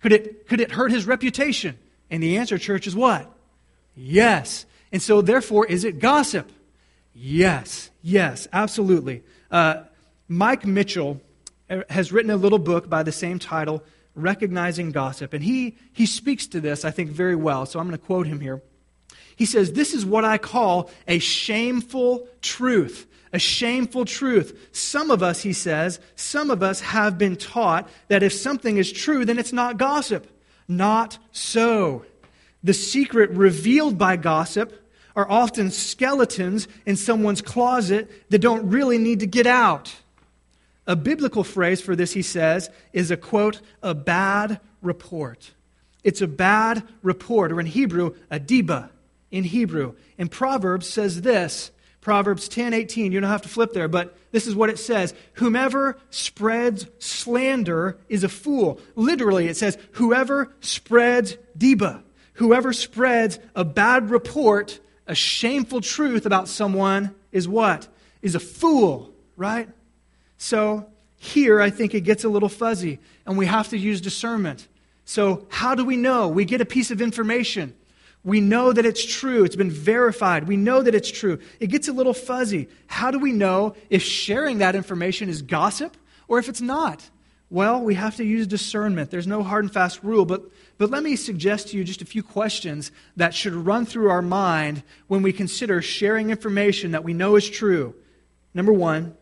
Could 0.00 0.12
it, 0.12 0.48
could 0.48 0.60
it 0.60 0.72
hurt 0.72 0.90
his 0.90 1.06
reputation? 1.06 1.76
And 2.10 2.22
the 2.22 2.38
answer, 2.38 2.58
church, 2.58 2.86
is 2.86 2.96
what? 2.96 3.30
Yes. 3.94 4.66
And 4.92 5.02
so, 5.02 5.20
therefore, 5.20 5.66
is 5.66 5.84
it 5.84 5.98
gossip? 5.98 6.50
Yes. 7.14 7.90
Yes, 8.02 8.46
absolutely. 8.52 9.22
Uh, 9.50 9.82
Mike 10.28 10.64
Mitchell 10.64 11.20
uh, 11.68 11.82
has 11.90 12.12
written 12.12 12.30
a 12.30 12.36
little 12.36 12.58
book 12.58 12.88
by 12.88 13.02
the 13.02 13.12
same 13.12 13.38
title, 13.38 13.82
Recognizing 14.14 14.92
Gossip. 14.92 15.32
And 15.32 15.42
he, 15.42 15.76
he 15.92 16.06
speaks 16.06 16.46
to 16.48 16.60
this, 16.60 16.84
I 16.84 16.90
think, 16.90 17.10
very 17.10 17.36
well. 17.36 17.66
So 17.66 17.80
I'm 17.80 17.88
going 17.88 17.98
to 17.98 18.04
quote 18.04 18.26
him 18.26 18.40
here. 18.40 18.62
He 19.34 19.44
says, 19.44 19.72
This 19.72 19.92
is 19.92 20.06
what 20.06 20.24
I 20.24 20.38
call 20.38 20.90
a 21.08 21.18
shameful 21.18 22.28
truth. 22.40 23.06
A 23.32 23.38
shameful 23.38 24.04
truth. 24.04 24.68
Some 24.72 25.10
of 25.10 25.22
us, 25.22 25.42
he 25.42 25.52
says, 25.52 26.00
some 26.14 26.50
of 26.50 26.62
us 26.62 26.80
have 26.80 27.18
been 27.18 27.36
taught 27.36 27.88
that 28.08 28.22
if 28.22 28.32
something 28.32 28.76
is 28.76 28.92
true, 28.92 29.24
then 29.24 29.38
it's 29.38 29.52
not 29.52 29.78
gossip. 29.78 30.30
Not 30.68 31.18
so. 31.32 32.04
The 32.62 32.74
secret 32.74 33.30
revealed 33.30 33.98
by 33.98 34.16
gossip 34.16 34.82
are 35.14 35.30
often 35.30 35.70
skeletons 35.70 36.68
in 36.84 36.96
someone's 36.96 37.42
closet 37.42 38.30
that 38.30 38.40
don't 38.40 38.68
really 38.68 38.98
need 38.98 39.20
to 39.20 39.26
get 39.26 39.46
out. 39.46 39.94
A 40.86 40.94
biblical 40.94 41.42
phrase 41.42 41.80
for 41.80 41.96
this, 41.96 42.12
he 42.12 42.22
says, 42.22 42.70
is 42.92 43.10
a 43.10 43.16
quote, 43.16 43.60
a 43.82 43.94
bad 43.94 44.60
report. 44.82 45.52
It's 46.04 46.20
a 46.20 46.28
bad 46.28 46.84
report, 47.02 47.50
or 47.50 47.58
in 47.58 47.66
Hebrew, 47.66 48.14
a 48.30 48.38
diba 48.38 48.90
in 49.30 49.44
Hebrew. 49.44 49.94
And 50.18 50.30
Proverbs 50.30 50.88
says 50.88 51.22
this 51.22 51.72
Proverbs 52.06 52.46
10 52.46 52.72
18. 52.72 53.10
You 53.10 53.18
don't 53.18 53.28
have 53.28 53.42
to 53.42 53.48
flip 53.48 53.72
there, 53.72 53.88
but 53.88 54.16
this 54.30 54.46
is 54.46 54.54
what 54.54 54.70
it 54.70 54.78
says 54.78 55.12
Whomever 55.32 55.98
spreads 56.10 56.86
slander 57.00 57.98
is 58.08 58.22
a 58.22 58.28
fool. 58.28 58.80
Literally, 58.94 59.48
it 59.48 59.56
says, 59.56 59.76
Whoever 59.94 60.54
spreads 60.60 61.36
diba, 61.58 62.04
whoever 62.34 62.72
spreads 62.72 63.40
a 63.56 63.64
bad 63.64 64.08
report, 64.08 64.78
a 65.08 65.16
shameful 65.16 65.80
truth 65.80 66.26
about 66.26 66.46
someone, 66.46 67.12
is 67.32 67.48
what? 67.48 67.88
Is 68.22 68.36
a 68.36 68.40
fool, 68.40 69.12
right? 69.36 69.68
So 70.38 70.86
here, 71.16 71.60
I 71.60 71.70
think 71.70 71.92
it 71.92 72.02
gets 72.02 72.22
a 72.22 72.28
little 72.28 72.48
fuzzy, 72.48 73.00
and 73.26 73.36
we 73.36 73.46
have 73.46 73.70
to 73.70 73.76
use 73.76 74.00
discernment. 74.00 74.68
So, 75.04 75.48
how 75.48 75.74
do 75.74 75.84
we 75.84 75.96
know? 75.96 76.28
We 76.28 76.44
get 76.44 76.60
a 76.60 76.66
piece 76.66 76.92
of 76.92 77.02
information. 77.02 77.74
We 78.26 78.40
know 78.40 78.72
that 78.72 78.84
it's 78.84 79.04
true. 79.04 79.44
It's 79.44 79.54
been 79.54 79.70
verified. 79.70 80.48
We 80.48 80.56
know 80.56 80.82
that 80.82 80.96
it's 80.96 81.12
true. 81.12 81.38
It 81.60 81.68
gets 81.68 81.86
a 81.86 81.92
little 81.92 82.12
fuzzy. 82.12 82.68
How 82.88 83.12
do 83.12 83.20
we 83.20 83.30
know 83.30 83.76
if 83.88 84.02
sharing 84.02 84.58
that 84.58 84.74
information 84.74 85.28
is 85.28 85.42
gossip 85.42 85.96
or 86.26 86.40
if 86.40 86.48
it's 86.48 86.60
not? 86.60 87.08
Well, 87.50 87.80
we 87.80 87.94
have 87.94 88.16
to 88.16 88.24
use 88.24 88.48
discernment. 88.48 89.12
There's 89.12 89.28
no 89.28 89.44
hard 89.44 89.62
and 89.62 89.72
fast 89.72 90.02
rule, 90.02 90.24
but, 90.24 90.42
but 90.76 90.90
let 90.90 91.04
me 91.04 91.14
suggest 91.14 91.68
to 91.68 91.76
you 91.76 91.84
just 91.84 92.02
a 92.02 92.04
few 92.04 92.24
questions 92.24 92.90
that 93.14 93.32
should 93.32 93.54
run 93.54 93.86
through 93.86 94.10
our 94.10 94.22
mind 94.22 94.82
when 95.06 95.22
we 95.22 95.32
consider 95.32 95.80
sharing 95.80 96.30
information 96.30 96.90
that 96.90 97.04
we 97.04 97.12
know 97.12 97.36
is 97.36 97.48
true. 97.48 97.94
Number 98.52 98.72
one, 98.72 99.16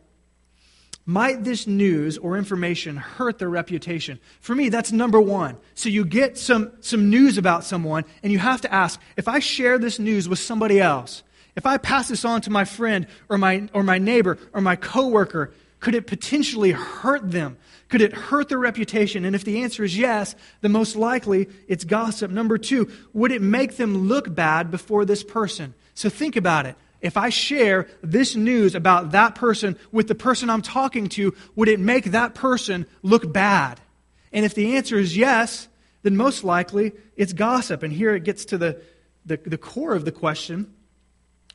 might 1.07 1.45
this 1.45 1.67
news 1.67 2.17
or 2.17 2.37
information 2.39 2.97
hurt 2.97 3.39
their 3.39 3.51
reputation? 3.51 4.19
For 4.41 4.55
me, 4.55 4.69
that's 4.69 4.93
number 4.93 5.21
one. 5.21 5.57
So 5.75 5.89
you 5.89 6.05
get 6.05 6.39
some, 6.39 6.73
some 6.81 7.11
news 7.11 7.37
about 7.37 7.65
someone, 7.65 8.05
and 8.23 8.33
you 8.33 8.39
have 8.39 8.63
to 8.63 8.73
ask 8.73 9.01
if 9.17 9.29
I 9.29 9.39
share 9.39 9.79
this 9.79 9.99
news 9.99 10.29
with 10.29 10.39
somebody 10.39 10.81
else, 10.81 11.23
if 11.57 11.67
I 11.67 11.77
pass 11.77 12.09
this 12.09 12.25
on 12.25 12.41
to 12.43 12.51
my 12.51 12.65
friend 12.65 13.07
or 13.29 13.39
my, 13.39 13.69
or 13.73 13.83
my 13.83 13.99
neighbor 13.99 14.39
or 14.53 14.61
my 14.61 14.77
coworker, 14.77 15.53
could 15.81 15.95
it 15.95 16.07
potentially 16.07 16.73
hurt 16.73 17.31
them? 17.31 17.59
Could 17.91 18.01
it 18.01 18.15
hurt 18.15 18.49
their 18.49 18.59
reputation? 18.59 19.27
And 19.27 19.37
if 19.37 19.45
the 19.45 19.63
answer 19.63 19.85
is 19.85 19.97
yes, 19.97 20.35
then 20.63 20.73
most 20.73 20.97
likely 20.97 21.49
it's 21.69 21.85
gossip. 21.85 22.31
Number 22.31 22.57
two, 22.57 22.91
would 23.13 23.31
it 23.31 23.43
make 23.43 23.77
them 23.77 24.09
look 24.09 24.35
bad 24.35 24.71
before 24.71 25.05
this 25.05 25.23
person? 25.23 25.75
So 25.95 26.09
think 26.09 26.37
about 26.37 26.65
it 26.67 26.77
if 27.01 27.17
I 27.17 27.29
share 27.29 27.87
this 28.03 28.35
news 28.35 28.75
about 28.75 29.13
that 29.13 29.35
person 29.35 29.77
with 29.93 30.09
the 30.09 30.15
person 30.15 30.49
I'm 30.49 30.63
talking 30.63 31.09
to, 31.11 31.35
would 31.55 31.69
it 31.69 31.81
make 31.81 32.07
that 32.07 32.35
person 32.35 32.87
look 33.03 33.31
bad? 33.33 33.81
And 34.33 34.45
if 34.45 34.55
the 34.55 34.77
answer 34.77 34.99
is 34.99 35.17
yes, 35.17 35.69
then 36.03 36.17
most 36.17 36.45
likely 36.45 36.93
it's 37.17 37.33
gossip. 37.33 37.83
And 37.83 37.93
here 37.93 38.15
it 38.15 38.25
gets 38.25 38.47
to 38.47 38.59
the, 38.59 38.81
the, 39.25 39.37
the 39.37 39.59
core 39.59 39.95
of 39.95 40.05
the 40.05 40.13
question, 40.13 40.73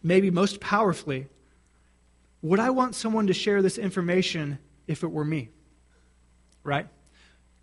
maybe 0.01 0.31
most 0.31 0.59
powerfully. 0.59 1.27
Would 2.41 2.59
I 2.59 2.69
want 2.69 2.95
someone 2.95 3.27
to 3.27 3.33
share 3.33 3.61
this 3.61 3.77
information 3.77 4.59
if 4.87 5.03
it 5.03 5.11
were 5.11 5.25
me? 5.25 5.49
Right? 6.63 6.87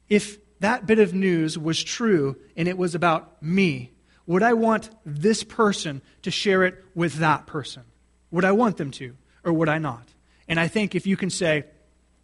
If 0.08 0.38
that 0.60 0.86
bit 0.86 0.98
of 0.98 1.14
news 1.14 1.58
was 1.58 1.82
true 1.82 2.36
and 2.56 2.68
it 2.68 2.76
was 2.76 2.94
about 2.94 3.42
me, 3.42 3.92
would 4.26 4.42
I 4.42 4.54
want 4.54 4.90
this 5.04 5.44
person 5.44 6.02
to 6.22 6.30
share 6.30 6.64
it 6.64 6.82
with 6.94 7.14
that 7.14 7.46
person? 7.46 7.82
Would 8.30 8.44
I 8.44 8.52
want 8.52 8.76
them 8.76 8.90
to, 8.92 9.16
or 9.44 9.52
would 9.52 9.68
I 9.68 9.78
not? 9.78 10.08
And 10.48 10.58
I 10.58 10.68
think 10.68 10.94
if 10.94 11.06
you 11.06 11.16
can 11.16 11.30
say, 11.30 11.64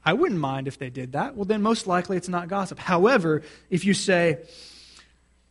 I 0.05 0.13
wouldn't 0.13 0.41
mind 0.41 0.67
if 0.67 0.79
they 0.79 0.91
did 0.91 1.13
that, 1.13 1.37
well, 1.37 1.45
then 1.45 1.63
most 1.63 1.87
likely 1.87 2.17
it's 2.17 2.29
not 2.29 2.49
gossip. 2.49 2.79
However, 2.79 3.43
if 3.71 3.85
you 3.85 3.95
say, 3.95 4.39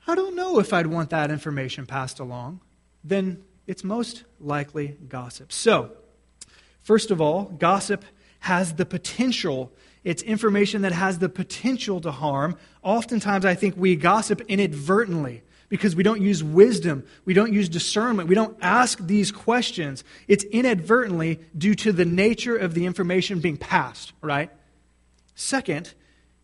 I 0.06 0.16
don't 0.16 0.36
know 0.36 0.60
if 0.60 0.74
I'd 0.74 0.88
want 0.88 1.12
that 1.12 1.32
information 1.32 1.86
passed 1.86 2.20
along, 2.20 2.60
then 3.04 3.44
it's 3.66 3.84
most 3.84 4.24
likely 4.40 4.98
gossip. 5.08 5.54
So, 5.54 5.92
first 6.82 7.12
of 7.12 7.22
all, 7.22 7.46
gossip 7.46 8.04
has 8.40 8.74
the 8.74 8.86
potential. 8.86 9.72
It's 10.04 10.22
information 10.24 10.82
that 10.82 10.92
has 10.92 11.20
the 11.20 11.30
potential 11.30 12.02
to 12.02 12.12
harm. 12.12 12.58
Oftentimes, 12.84 13.46
I 13.46 13.56
think 13.56 13.76
we 13.78 13.96
gossip 13.96 14.42
inadvertently 14.50 15.44
because 15.72 15.96
we 15.96 16.04
don't 16.04 16.22
use 16.22 16.44
wisdom, 16.44 17.06
we 17.24 17.34
don't 17.34 17.54
use 17.54 17.70
discernment, 17.70 18.28
we 18.28 18.36
don't 18.36 18.58
ask 18.62 19.00
these 19.00 19.32
questions. 19.32 20.04
It's 20.28 20.44
inadvertently 20.44 21.40
due 21.58 21.76
to 21.76 21.94
the 21.94 22.04
nature 22.04 22.58
of 22.58 22.74
the 22.74 22.86
information 22.86 23.40
being 23.40 23.56
passed, 23.56 24.12
right? 24.22 24.52
Second, 25.34 25.94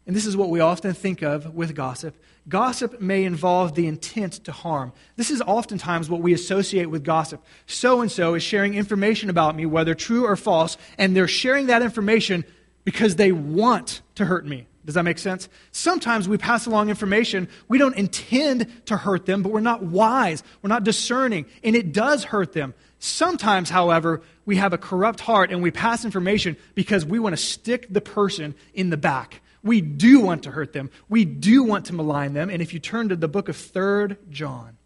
and 0.05 0.15
this 0.15 0.25
is 0.25 0.37
what 0.37 0.49
we 0.49 0.61
often 0.61 0.93
think 0.93 1.21
of 1.21 1.53
with 1.53 1.75
gossip 1.75 2.15
gossip 2.47 3.01
may 3.01 3.25
involve 3.25 3.75
the 3.75 3.87
intent 3.87 4.45
to 4.45 4.53
harm. 4.53 4.93
This 5.17 5.31
is 5.31 5.41
oftentimes 5.41 6.09
what 6.09 6.21
we 6.21 6.33
associate 6.33 6.85
with 6.85 7.03
gossip. 7.03 7.43
So 7.65 7.99
and 7.99 8.09
so 8.09 8.35
is 8.35 8.43
sharing 8.43 8.73
information 8.73 9.29
about 9.29 9.53
me, 9.53 9.65
whether 9.65 9.93
true 9.93 10.25
or 10.25 10.37
false, 10.37 10.77
and 10.97 11.13
they're 11.13 11.27
sharing 11.27 11.67
that 11.67 11.81
information 11.81 12.45
because 12.85 13.17
they 13.17 13.33
want 13.33 14.01
to 14.15 14.23
hurt 14.23 14.45
me. 14.45 14.65
Does 14.87 14.95
that 14.95 15.03
make 15.03 15.19
sense? 15.19 15.49
Sometimes 15.73 16.29
we 16.29 16.37
pass 16.37 16.65
along 16.65 16.89
information. 16.89 17.49
We 17.67 17.77
don't 17.77 17.95
intend 17.97 18.85
to 18.85 18.95
hurt 18.95 19.25
them, 19.25 19.43
but 19.43 19.51
we're 19.51 19.59
not 19.59 19.83
wise. 19.83 20.43
We're 20.61 20.69
not 20.69 20.85
discerning, 20.85 21.45
and 21.61 21.75
it 21.75 21.91
does 21.91 22.23
hurt 22.23 22.53
them. 22.53 22.73
Sometimes, 22.97 23.69
however, 23.69 24.21
we 24.45 24.55
have 24.55 24.71
a 24.71 24.77
corrupt 24.77 25.19
heart 25.19 25.51
and 25.51 25.61
we 25.61 25.71
pass 25.71 26.05
information 26.05 26.55
because 26.73 27.05
we 27.05 27.19
want 27.19 27.33
to 27.33 27.41
stick 27.41 27.87
the 27.89 27.99
person 27.99 28.55
in 28.73 28.89
the 28.89 28.95
back. 28.95 29.41
We 29.61 29.81
do 29.81 30.21
want 30.21 30.43
to 30.43 30.51
hurt 30.51 30.71
them. 30.71 30.89
We 31.09 31.25
do 31.25 31.63
want 31.63 31.87
to 31.87 31.93
malign 31.93 32.31
them. 32.31 32.49
And 32.49 32.61
if 32.61 32.73
you 32.73 32.79
turn 32.79 33.09
to 33.09 33.17
the 33.17 33.27
book 33.27 33.49
of 33.49 33.57
3rd 33.57 34.29
John, 34.29 34.77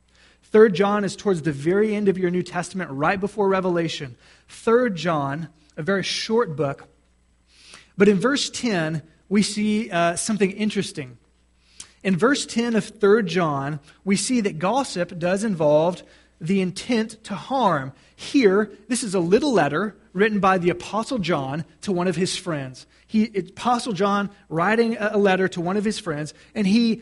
3rd 0.52 0.74
John 0.74 1.04
is 1.04 1.16
towards 1.16 1.44
the 1.44 1.52
very 1.52 1.96
end 1.96 2.10
of 2.10 2.18
your 2.18 2.32
New 2.32 2.42
Testament, 2.42 2.90
right 2.90 3.20
before 3.20 3.48
Revelation. 3.48 4.18
3rd 4.50 4.96
John, 4.96 5.50
a 5.78 5.84
very 5.84 6.04
short 6.04 6.56
book. 6.56 6.88
But 7.98 8.08
in 8.10 8.20
verse 8.20 8.50
10, 8.50 9.04
we 9.32 9.42
see 9.42 9.90
uh, 9.90 10.18
something 10.18 10.52
interesting. 10.52 11.18
In 12.04 12.18
verse 12.18 12.46
10 12.46 12.76
of 12.76 12.84
3 12.84 13.24
John, 13.24 13.80
we 14.04 14.18
see 14.18 14.42
that 14.42 14.60
gossip 14.60 15.18
does 15.18 15.46
involve 15.46 16.04
the 16.42 16.60
intent 16.60 17.24
to 17.24 17.36
harm. 17.36 17.94
Here, 18.14 18.74
this 18.90 19.04
is 19.04 19.16
a 19.16 19.22
little 19.22 19.54
letter 19.54 19.96
written 20.12 20.42
by 20.42 20.58
the 20.58 20.70
Apostle 20.70 21.18
John 21.18 21.64
to 21.84 21.94
one 21.94 22.10
of 22.10 22.18
his 22.18 22.36
friends. 22.36 22.86
He, 23.08 23.24
Apostle 23.38 23.94
John 23.94 24.32
writing 24.50 24.98
a 25.00 25.18
letter 25.18 25.48
to 25.48 25.62
one 25.62 25.78
of 25.78 25.86
his 25.86 25.98
friends, 25.98 26.34
and 26.54 26.68
he, 26.68 27.02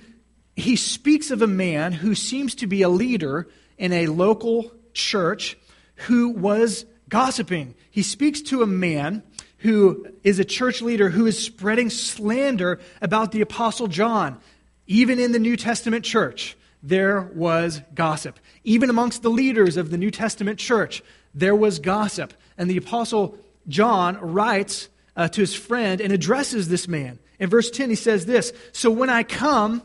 he 0.56 0.76
speaks 0.76 1.32
of 1.32 1.42
a 1.42 1.48
man 1.48 1.94
who 1.94 2.14
seems 2.14 2.54
to 2.56 2.68
be 2.68 2.84
a 2.84 2.90
leader 2.90 3.48
in 3.80 3.92
a 3.92 4.06
local 4.06 4.72
church 4.94 5.58
who 5.96 6.30
was 6.30 6.86
gossiping. 7.10 7.74
He 7.90 8.04
speaks 8.04 8.42
to 8.42 8.62
a 8.62 8.68
man 8.68 9.24
who 9.60 10.08
is 10.24 10.40
a 10.40 10.46
church 10.46 10.82
leader 10.82 11.10
who 11.10 11.26
is 11.26 11.44
spreading 11.44 11.90
slander 11.90 12.80
about 13.02 13.32
the 13.32 13.42
Apostle 13.42 13.88
John. 13.88 14.40
Even 14.88 15.20
in 15.20 15.32
the 15.32 15.40
New 15.40 15.56
Testament 15.56 16.04
church, 16.04 16.58
there 16.82 17.22
was 17.22 17.82
gossip. 17.94 18.40
Even 18.64 18.90
amongst 18.90 19.22
the 19.22 19.30
leaders 19.30 19.78
of 19.78 19.92
the 19.92 19.98
New 19.98 20.12
Testament 20.12 20.60
church, 20.60 21.04
there 21.34 21.56
was 21.56 21.80
gossip. 21.80 22.34
And 22.58 22.70
the 22.70 22.78
Apostle 22.78 23.38
John 23.68 24.18
writes 24.18 24.88
uh, 25.16 25.28
to 25.28 25.42
his 25.42 25.54
friend 25.54 26.00
and 26.00 26.14
addresses 26.14 26.70
this 26.70 26.88
man. 26.88 27.20
In 27.38 27.50
verse 27.50 27.70
10, 27.70 27.90
he 27.90 27.96
says 27.96 28.26
this 28.26 28.54
So 28.72 28.90
when 28.90 29.10
I 29.10 29.24
come, 29.24 29.84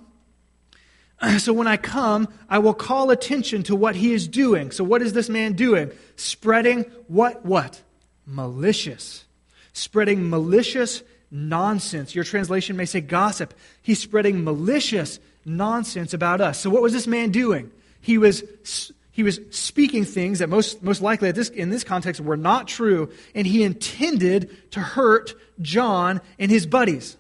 so 1.39 1.53
when 1.53 1.67
I 1.67 1.77
come, 1.77 2.29
I 2.49 2.59
will 2.59 2.75
call 2.75 3.11
attention 3.11 3.65
to 3.65 3.75
what 3.75 3.97
he 3.97 4.13
is 4.13 4.29
doing. 4.29 4.71
So 4.71 4.85
what 4.85 5.03
is 5.03 5.13
this 5.13 5.29
man 5.29 5.55
doing? 5.55 5.91
Spreading 6.15 6.83
what? 7.09 7.45
What? 7.45 7.83
Malicious 8.25 9.24
spreading 9.75 10.31
malicious 10.31 11.03
nonsense. 11.31 12.15
Your 12.15 12.25
translation 12.25 12.77
may 12.77 12.87
say 12.87 13.03
gossip. 13.03 13.53
He's 13.83 13.99
spreading 13.99 14.43
malicious 14.43 15.21
nonsense 15.45 16.15
about 16.15 16.41
us. 16.41 16.59
So, 16.61 16.71
what 16.71 16.81
was 16.81 16.95
this 16.95 17.07
man 17.07 17.31
doing? 17.31 17.71
He 18.01 18.17
was, 18.17 18.43
he 19.11 19.23
was 19.23 19.41
speaking 19.51 20.05
things 20.05 20.39
that 20.39 20.49
most, 20.49 20.83
most 20.83 21.03
likely 21.03 21.33
this, 21.33 21.51
in 21.51 21.71
this 21.71 21.85
context 21.85 22.21
were 22.21 22.37
not 22.37 22.69
true, 22.69 23.11
and 23.35 23.47
he 23.47 23.63
intended 23.63 24.73
to 24.73 24.81
hurt 24.81 25.35
John 25.61 26.21
and 26.39 26.51
his 26.51 26.67
buddies. 26.67 27.17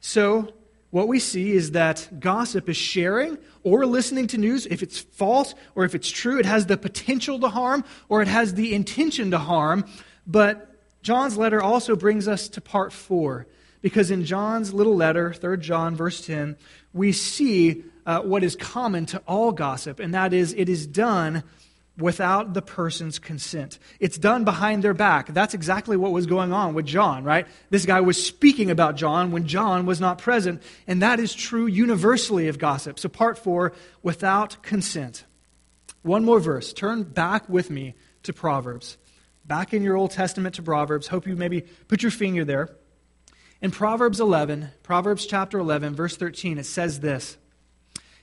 So, 0.00 0.52
what 0.90 1.08
we 1.08 1.18
see 1.18 1.52
is 1.52 1.72
that 1.72 2.20
gossip 2.20 2.68
is 2.68 2.76
sharing 2.76 3.38
or 3.64 3.84
listening 3.84 4.28
to 4.28 4.38
news. 4.38 4.66
If 4.66 4.82
it's 4.82 5.00
false 5.00 5.54
or 5.74 5.84
if 5.84 5.94
it's 5.96 6.08
true, 6.08 6.38
it 6.38 6.46
has 6.46 6.66
the 6.66 6.76
potential 6.76 7.40
to 7.40 7.48
harm 7.48 7.84
or 8.08 8.22
it 8.22 8.28
has 8.28 8.54
the 8.54 8.72
intention 8.72 9.32
to 9.32 9.38
harm. 9.38 9.84
But 10.26 10.75
John's 11.06 11.38
letter 11.38 11.62
also 11.62 11.94
brings 11.94 12.26
us 12.26 12.48
to 12.48 12.60
part 12.60 12.92
four, 12.92 13.46
because 13.80 14.10
in 14.10 14.24
John's 14.24 14.74
little 14.74 14.96
letter, 14.96 15.32
3 15.32 15.56
John, 15.58 15.94
verse 15.94 16.26
10, 16.26 16.56
we 16.92 17.12
see 17.12 17.84
uh, 18.04 18.22
what 18.22 18.42
is 18.42 18.56
common 18.56 19.06
to 19.06 19.22
all 19.24 19.52
gossip, 19.52 20.00
and 20.00 20.14
that 20.14 20.32
is 20.32 20.52
it 20.52 20.68
is 20.68 20.84
done 20.84 21.44
without 21.96 22.54
the 22.54 22.60
person's 22.60 23.20
consent. 23.20 23.78
It's 24.00 24.18
done 24.18 24.42
behind 24.42 24.82
their 24.82 24.94
back. 24.94 25.32
That's 25.32 25.54
exactly 25.54 25.96
what 25.96 26.10
was 26.10 26.26
going 26.26 26.52
on 26.52 26.74
with 26.74 26.86
John, 26.86 27.22
right? 27.22 27.46
This 27.70 27.86
guy 27.86 28.00
was 28.00 28.20
speaking 28.20 28.72
about 28.72 28.96
John 28.96 29.30
when 29.30 29.46
John 29.46 29.86
was 29.86 30.00
not 30.00 30.18
present, 30.18 30.60
and 30.88 31.02
that 31.02 31.20
is 31.20 31.32
true 31.32 31.66
universally 31.66 32.48
of 32.48 32.58
gossip. 32.58 32.98
So, 32.98 33.08
part 33.08 33.38
four, 33.38 33.74
without 34.02 34.60
consent. 34.64 35.22
One 36.02 36.24
more 36.24 36.40
verse. 36.40 36.72
Turn 36.72 37.04
back 37.04 37.48
with 37.48 37.70
me 37.70 37.94
to 38.24 38.32
Proverbs 38.32 38.96
back 39.46 39.72
in 39.72 39.82
your 39.82 39.96
Old 39.96 40.10
Testament 40.10 40.54
to 40.56 40.62
Proverbs. 40.62 41.08
Hope 41.08 41.26
you 41.26 41.36
maybe 41.36 41.62
put 41.88 42.02
your 42.02 42.10
finger 42.10 42.44
there. 42.44 42.76
In 43.62 43.70
Proverbs 43.70 44.20
11, 44.20 44.70
Proverbs 44.82 45.26
chapter 45.26 45.58
11, 45.58 45.94
verse 45.94 46.16
13, 46.16 46.58
it 46.58 46.66
says 46.66 47.00
this. 47.00 47.38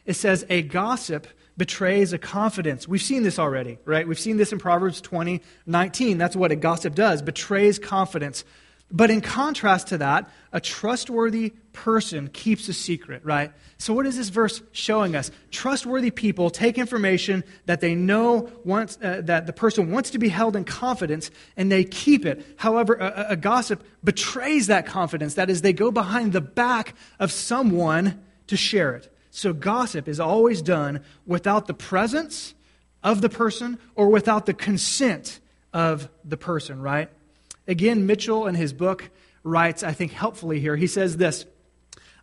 It 0.06 0.14
says, 0.14 0.46
A 0.50 0.62
gossip 0.62 1.28
betrays 1.58 2.14
a 2.14 2.18
confidence. 2.18 2.88
We've 2.88 3.02
seen 3.02 3.24
this 3.24 3.40
already, 3.40 3.78
right? 3.86 4.08
We've 4.08 4.20
seen 4.20 4.38
this 4.38 4.52
in 4.52 4.60
Proverbs 4.60 5.02
20, 5.02 5.42
19. 5.66 6.18
That's 6.18 6.36
what 6.36 6.52
a 6.52 6.56
gossip 6.56 6.96
does, 6.96 7.22
betrays 7.22 7.80
confidence. 7.80 8.44
But 8.92 9.10
in 9.10 9.22
contrast 9.22 9.88
to 9.88 9.98
that, 10.00 10.30
a 10.52 10.62
trustworthy 10.62 11.54
person 11.72 12.28
keeps 12.28 12.70
a 12.70 12.74
secret, 12.74 13.26
right? 13.26 13.52
So, 13.80 13.94
what 13.94 14.06
is 14.06 14.18
this 14.18 14.30
verse 14.30 14.62
showing 14.72 15.16
us? 15.16 15.32
Trustworthy 15.50 16.12
people 16.12 16.52
take 16.52 16.78
information 16.78 17.44
that 17.66 17.82
they 17.82 17.96
know 17.96 18.52
wants, 18.64 19.00
uh, 19.02 19.22
that 19.24 19.48
the 19.48 19.54
person 19.54 19.90
wants 19.90 20.12
to 20.12 20.20
be 20.20 20.30
held 20.30 20.56
in 20.56 20.64
confidence 20.64 21.32
and 21.58 21.72
they 21.72 21.84
keep 21.84 22.24
it. 22.26 22.46
However, 22.58 22.94
a, 22.94 23.28
a 23.30 23.36
gossip 23.36 23.84
betrays 24.04 24.68
that 24.68 24.86
confidence. 24.86 25.34
That 25.34 25.50
is, 25.50 25.64
they 25.64 25.74
go 25.74 25.90
behind 25.92 26.32
the 26.32 26.42
back 26.42 26.94
of 27.20 27.32
someone 27.32 28.24
to 28.48 28.56
share 28.56 28.96
it. 28.96 29.12
So, 29.32 29.54
gossip 29.54 30.08
is 30.08 30.20
always 30.20 30.62
done 30.62 31.02
without 31.26 31.66
the 31.66 31.74
presence 31.74 32.54
of 33.04 33.22
the 33.22 33.30
person 33.30 33.80
or 33.96 34.10
without 34.10 34.46
the 34.46 34.54
consent 34.54 35.40
of 35.74 36.10
the 36.24 36.38
person, 36.38 36.80
right? 36.80 37.10
Again, 37.68 38.06
Mitchell 38.06 38.48
in 38.48 38.56
his 38.56 38.74
book 38.74 39.10
writes, 39.44 39.84
I 39.84 39.94
think 39.94 40.12
helpfully 40.12 40.60
here, 40.60 40.76
he 40.76 40.88
says 40.88 41.18
this. 41.18 41.46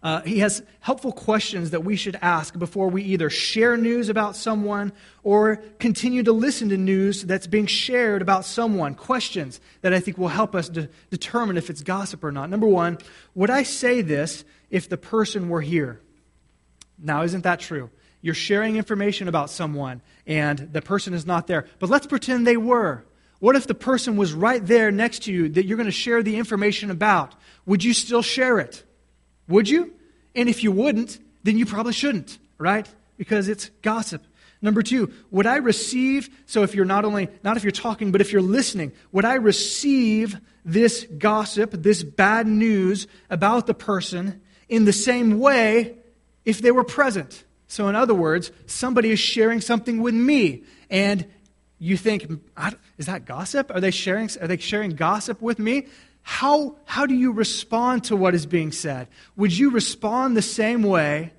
Uh, 0.03 0.23
he 0.23 0.39
has 0.39 0.63
helpful 0.81 1.13
questions 1.13 1.73
that 1.73 1.85
we 1.85 1.95
should 1.95 2.17
ask 2.23 2.59
before 2.59 2.89
we 2.89 3.03
either 3.03 3.29
share 3.29 3.77
news 3.77 4.09
about 4.09 4.35
someone 4.35 4.93
or 5.23 5.57
continue 5.79 6.23
to 6.23 6.33
listen 6.33 6.71
to 6.71 6.77
news 6.79 7.23
that's 7.23 7.47
being 7.47 7.67
shared 7.67 8.23
about 8.23 8.47
someone. 8.47 8.95
Questions 8.95 9.61
that 9.83 9.93
I 9.93 10.01
think 10.01 10.17
will 10.17 10.29
help 10.29 10.55
us 10.55 10.71
to 10.71 10.89
determine 11.11 11.59
if 11.59 11.69
it's 11.69 11.83
gossip 11.83 12.25
or 12.25 12.33
not. 12.33 12.49
Number 12.49 12.67
one, 12.67 12.97
would 13.35 13.51
I 13.51 13.63
say 13.63 14.01
this 14.01 14.43
if 14.71 14.89
the 14.89 14.97
person 14.97 15.51
were 15.51 15.61
here? 15.61 16.01
Now, 16.99 17.23
isn't 17.23 17.45
that 17.45 17.61
true? 17.61 17.91
You're 18.23 18.35
sharing 18.35 18.77
information 18.77 19.29
about 19.29 19.51
someone 19.51 20.01
and 20.27 20.59
the 20.73 20.81
person 20.81 21.13
is 21.13 21.27
not 21.27 21.47
there. 21.47 21.67
But 21.79 21.91
let's 21.91 22.07
pretend 22.07 22.47
they 22.47 22.57
were. 22.57 23.05
What 23.41 23.57
if 23.57 23.67
the 23.67 23.75
person 23.75 24.17
was 24.17 24.33
right 24.33 24.65
there 24.65 24.91
next 24.91 25.25
to 25.25 25.33
you 25.33 25.49
that 25.51 25.67
you're 25.67 25.77
going 25.77 25.87
to 25.87 25.93
share 25.93 26.23
the 26.23 26.37
information 26.37 26.91
about? 26.91 27.35
Would 27.67 27.83
you 27.83 27.93
still 27.93 28.23
share 28.23 28.59
it? 28.59 28.85
Would 29.49 29.69
you? 29.69 29.93
And 30.35 30.49
if 30.49 30.63
you 30.63 30.71
wouldn't, 30.71 31.19
then 31.43 31.59
you 31.59 31.67
probably 31.67 31.93
shouldn't, 31.93 32.39
right? 32.59 32.89
Because 33.17 33.49
it's 33.49 33.71
gossip. 33.83 34.23
Number 34.63 34.83
two, 34.83 35.11
would 35.31 35.47
I 35.47 35.57
receive, 35.57 36.29
so 36.45 36.63
if 36.63 36.75
you're 36.75 36.85
not 36.85 37.07
only, 37.07 37.29
not 37.43 37.57
if 37.57 37.65
you're 37.65 37.71
talking, 37.71 38.13
but 38.13 38.21
if 38.21 38.31
you're 38.31 38.43
listening, 38.43 38.93
would 39.11 39.25
I 39.25 39.35
receive 39.35 40.39
this 40.65 41.07
gossip, 41.19 41.71
this 41.73 42.03
bad 42.03 42.47
news 42.47 43.07
about 43.31 43.67
the 43.67 43.75
person 43.75 44.43
in 44.69 44.85
the 44.85 44.93
same 44.93 45.39
way 45.39 45.97
if 46.45 46.61
they 46.61 46.71
were 46.71 46.85
present? 46.85 47.45
So, 47.69 47.89
in 47.89 47.97
other 47.97 48.15
words, 48.15 48.53
somebody 48.67 49.11
is 49.11 49.21
sharing 49.21 49.63
something 49.63 50.03
with 50.03 50.15
me, 50.15 50.65
and 50.91 51.27
you 51.79 51.97
think, 51.97 52.31
is 53.01 53.07
that 53.07 53.25
gossip? 53.25 53.71
Are 53.75 53.81
they 53.81 53.91
sharing, 53.91 54.29
are 54.43 54.47
they 54.47 54.59
sharing 54.59 54.91
gossip 54.91 55.41
with 55.41 55.59
me? 55.59 55.87
How, 56.21 56.77
how 56.85 57.07
do 57.07 57.15
you 57.15 57.33
respond 57.33 58.05
to 58.05 58.15
what 58.15 58.35
is 58.35 58.45
being 58.45 58.73
said? 58.73 59.09
Would 59.37 59.57
you 59.57 59.71
respond 59.71 60.37
the 60.37 60.43
same 60.43 60.83
way 60.83 61.33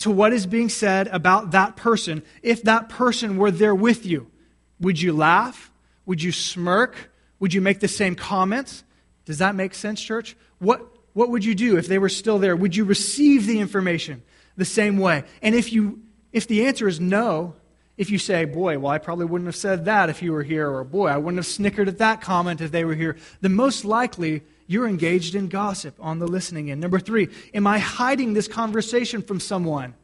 to 0.00 0.10
what 0.10 0.34
is 0.34 0.46
being 0.46 0.68
said 0.68 1.06
about 1.06 1.52
that 1.52 1.76
person 1.76 2.22
if 2.42 2.64
that 2.64 2.90
person 2.90 3.38
were 3.38 3.50
there 3.50 3.74
with 3.74 4.04
you? 4.04 4.30
Would 4.78 5.00
you 5.00 5.14
laugh? 5.14 5.72
Would 6.04 6.22
you 6.22 6.32
smirk? 6.32 7.10
Would 7.40 7.54
you 7.54 7.62
make 7.62 7.80
the 7.80 7.88
same 7.88 8.14
comments? 8.14 8.84
Does 9.24 9.38
that 9.38 9.54
make 9.54 9.74
sense, 9.74 10.02
church? 10.02 10.36
What, 10.58 10.86
what 11.14 11.30
would 11.30 11.46
you 11.46 11.54
do 11.54 11.78
if 11.78 11.86
they 11.88 11.98
were 11.98 12.10
still 12.10 12.38
there? 12.38 12.54
Would 12.54 12.76
you 12.76 12.84
receive 12.84 13.46
the 13.46 13.58
information 13.58 14.22
the 14.58 14.66
same 14.66 14.98
way? 14.98 15.24
And 15.40 15.54
if, 15.54 15.72
you, 15.72 16.02
if 16.30 16.46
the 16.46 16.66
answer 16.66 16.86
is 16.86 17.00
no, 17.00 17.54
if 17.96 18.10
you 18.10 18.18
say, 18.18 18.44
boy, 18.44 18.78
well, 18.78 18.92
I 18.92 18.98
probably 18.98 19.26
wouldn't 19.26 19.46
have 19.46 19.56
said 19.56 19.84
that 19.84 20.10
if 20.10 20.22
you 20.22 20.32
were 20.32 20.42
here, 20.42 20.68
or 20.70 20.84
boy, 20.84 21.08
I 21.08 21.16
wouldn't 21.16 21.38
have 21.38 21.46
snickered 21.46 21.88
at 21.88 21.98
that 21.98 22.20
comment 22.20 22.60
if 22.60 22.72
they 22.72 22.84
were 22.84 22.94
here, 22.94 23.16
then 23.40 23.54
most 23.54 23.84
likely 23.84 24.42
you're 24.66 24.88
engaged 24.88 25.34
in 25.34 25.48
gossip 25.48 25.94
on 26.00 26.18
the 26.18 26.26
listening 26.26 26.70
end. 26.70 26.80
Number 26.80 26.98
three, 26.98 27.28
am 27.52 27.66
I 27.66 27.78
hiding 27.78 28.34
this 28.34 28.48
conversation 28.48 29.22
from 29.22 29.38
someone? 29.38 29.94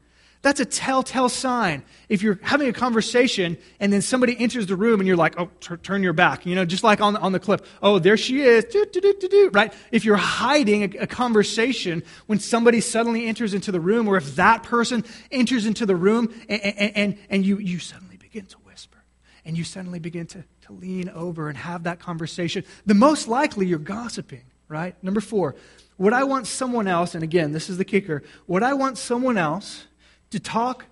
That's 0.43 0.59
a 0.59 0.65
telltale 0.65 1.29
sign. 1.29 1.83
If 2.09 2.23
you're 2.23 2.39
having 2.43 2.69
a 2.69 2.73
conversation 2.73 3.59
and 3.79 3.93
then 3.93 4.01
somebody 4.01 4.39
enters 4.39 4.67
the 4.67 4.77
room 4.77 4.99
and 4.99 5.07
you're 5.07 5.17
like, 5.17 5.39
oh, 5.39 5.51
t- 5.61 5.77
turn 5.77 6.03
your 6.03 6.15
back, 6.15 6.47
you 6.47 6.55
know, 6.55 6.65
just 6.65 6.83
like 6.83 7.03
on, 7.03 7.17
on 7.17 7.33
the 7.33 7.41
clip. 7.41 7.67
Oh, 7.83 7.99
there 7.99 8.17
she 8.17 8.41
is, 8.41 8.65
do, 8.65 8.87
do, 8.91 9.03
do, 9.03 9.15
do, 9.21 9.29
do, 9.29 9.51
right? 9.53 9.71
If 9.93 10.07
you're 10.07 10.17
hiding 10.17 10.95
a, 10.95 11.03
a 11.03 11.07
conversation 11.07 12.03
when 12.27 12.39
somebody 12.39 12.81
suddenly 12.81 13.27
enters 13.27 13.53
into 13.53 13.71
the 13.71 13.81
room, 13.81 14.09
or 14.09 14.17
if 14.17 14.37
that 14.37 14.63
person 14.63 15.05
enters 15.31 15.67
into 15.67 15.85
the 15.85 15.97
room 15.97 16.33
and, 16.49 16.63
and, 16.63 16.97
and, 16.97 17.19
and 17.29 17.45
you, 17.45 17.59
you 17.59 17.79
suddenly 17.79 18.17
begin 18.17 18.47
to 18.47 18.57
whisper 18.65 19.05
and 19.45 19.59
you 19.59 19.65
suddenly 19.65 19.99
begin 19.99 20.27
to, 20.29 20.43
to 20.63 20.73
lean 20.73 21.11
over 21.11 21.51
and 21.51 21.59
have 21.59 21.83
that 21.83 21.99
conversation, 21.99 22.65
the 22.87 22.95
most 22.95 23.29
likely 23.29 23.67
you're 23.67 23.79
gossiping, 23.79 24.45
right? 24.69 24.95
Number 25.05 25.21
four, 25.21 25.55
would 25.99 26.15
I 26.15 26.25
want 26.25 26.47
someone 26.47 26.89
else, 26.89 27.15
and 27.15 27.23
again, 27.23 27.53
this 27.53 27.69
is 27.69 27.77
the 27.77 27.85
kicker, 27.85 28.23
would 28.47 28.63
I 28.63 28.73
want 28.73 28.97
someone 28.97 29.37
else 29.37 29.85
to 30.31 30.41
talk 30.41 30.87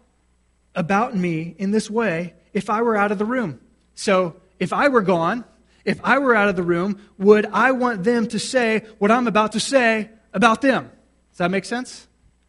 about 0.75 1.17
me 1.17 1.55
in 1.59 1.71
this 1.71 1.91
way 1.91 2.35
if 2.53 2.71
I 2.71 2.83
were 2.83 2.97
out 2.97 3.13
of 3.13 3.19
the 3.19 3.25
room. 3.25 3.61
So 3.95 4.37
if 4.59 4.73
I 4.73 4.89
were 4.89 5.03
gone, 5.03 5.45
if 5.85 6.01
I 6.05 6.19
were 6.19 6.35
out 6.35 6.49
of 6.49 6.57
the 6.57 6.63
room, 6.63 7.01
would 7.19 7.47
I 7.47 7.73
want 7.73 8.05
them 8.05 8.27
to 8.29 8.39
say 8.39 8.85
what 8.99 9.11
I'm 9.11 9.27
about 9.27 9.53
to 9.53 9.61
say 9.61 10.11
about 10.33 10.61
them? 10.61 10.91
Does 11.31 11.39
that 11.39 11.51
make 11.51 11.65
sense? 11.65 12.07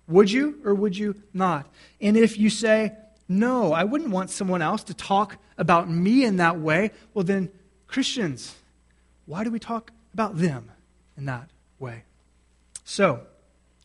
Would 0.08 0.32
you 0.32 0.60
or 0.66 0.74
would 0.74 0.98
you 0.98 1.16
not? 1.34 1.68
And 2.02 2.18
if 2.18 2.38
you 2.38 2.50
say, 2.50 2.96
no, 3.28 3.74
I 3.74 3.84
wouldn't 3.84 4.10
want 4.10 4.32
someone 4.32 4.62
else 4.62 4.84
to 4.86 4.94
talk 4.94 5.38
about 5.58 5.90
me 5.90 6.26
in 6.26 6.38
that 6.38 6.60
way, 6.60 6.92
well, 7.14 7.24
then, 7.24 7.50
Christians, 7.86 8.56
why 9.28 9.44
do 9.44 9.52
we 9.52 9.60
talk 9.60 9.92
about 10.14 10.38
them 10.38 10.72
in 11.16 11.26
that 11.26 11.50
way? 11.78 12.04
So, 12.84 13.22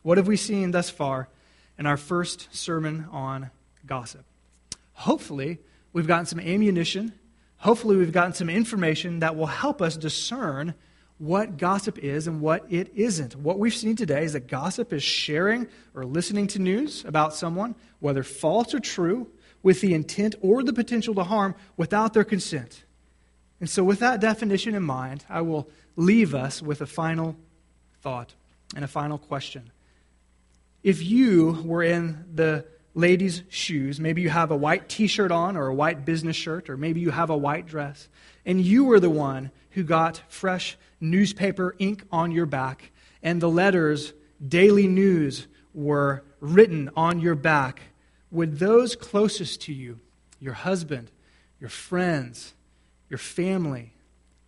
what 0.01 0.17
have 0.17 0.27
we 0.27 0.37
seen 0.37 0.71
thus 0.71 0.89
far 0.89 1.29
in 1.77 1.85
our 1.85 1.97
first 1.97 2.47
sermon 2.55 3.07
on 3.11 3.51
gossip. 3.85 4.25
Hopefully, 4.93 5.59
we've 5.93 6.07
gotten 6.07 6.25
some 6.25 6.39
ammunition. 6.39 7.13
Hopefully, 7.57 7.97
we've 7.97 8.11
gotten 8.11 8.33
some 8.33 8.49
information 8.49 9.19
that 9.19 9.35
will 9.35 9.45
help 9.45 9.81
us 9.81 9.97
discern 9.97 10.73
what 11.17 11.57
gossip 11.57 11.97
is 11.99 12.27
and 12.27 12.41
what 12.41 12.65
it 12.69 12.91
isn't. 12.95 13.35
What 13.35 13.57
we've 13.57 13.73
seen 13.73 13.95
today 13.95 14.23
is 14.23 14.33
that 14.33 14.47
gossip 14.47 14.91
is 14.91 15.03
sharing 15.03 15.67
or 15.93 16.05
listening 16.05 16.47
to 16.47 16.59
news 16.59 17.05
about 17.05 17.33
someone, 17.33 17.75
whether 17.99 18.23
false 18.23 18.73
or 18.73 18.79
true, 18.79 19.27
with 19.63 19.81
the 19.81 19.93
intent 19.93 20.35
or 20.41 20.61
the 20.63 20.73
potential 20.73 21.15
to 21.15 21.23
harm 21.23 21.55
without 21.77 22.13
their 22.13 22.23
consent. 22.23 22.83
And 23.59 23.69
so, 23.69 23.83
with 23.83 23.99
that 23.99 24.19
definition 24.19 24.75
in 24.75 24.83
mind, 24.83 25.25
I 25.29 25.41
will 25.41 25.69
leave 25.95 26.35
us 26.35 26.61
with 26.61 26.81
a 26.81 26.85
final 26.85 27.35
thought 28.01 28.35
and 28.75 28.83
a 28.83 28.87
final 28.87 29.17
question. 29.17 29.71
If 30.85 31.01
you 31.03 31.63
were 31.65 31.81
in 31.81 32.25
the 32.31 32.63
lady's 32.93 33.41
shoes, 33.49 33.99
maybe 33.99 34.21
you 34.21 34.29
have 34.29 34.51
a 34.51 34.55
white 34.55 34.87
t 34.87 35.07
shirt 35.07 35.31
on 35.31 35.57
or 35.57 35.65
a 35.65 35.73
white 35.73 36.05
business 36.05 36.35
shirt, 36.35 36.69
or 36.69 36.77
maybe 36.77 36.99
you 36.99 37.09
have 37.09 37.31
a 37.31 37.35
white 37.35 37.65
dress, 37.65 38.07
and 38.45 38.61
you 38.61 38.83
were 38.83 38.99
the 38.99 39.09
one 39.09 39.49
who 39.71 39.81
got 39.81 40.21
fresh 40.27 40.77
newspaper 41.01 41.75
ink 41.79 42.03
on 42.11 42.31
your 42.31 42.45
back, 42.45 42.91
and 43.23 43.41
the 43.41 43.49
letters 43.49 44.13
daily 44.47 44.85
news 44.85 45.47
were 45.73 46.23
written 46.39 46.91
on 46.95 47.19
your 47.19 47.33
back, 47.33 47.81
would 48.29 48.59
those 48.59 48.95
closest 48.95 49.61
to 49.61 49.73
you, 49.73 49.99
your 50.39 50.53
husband, 50.53 51.09
your 51.59 51.71
friends, 51.71 52.53
your 53.09 53.17
family, 53.17 53.93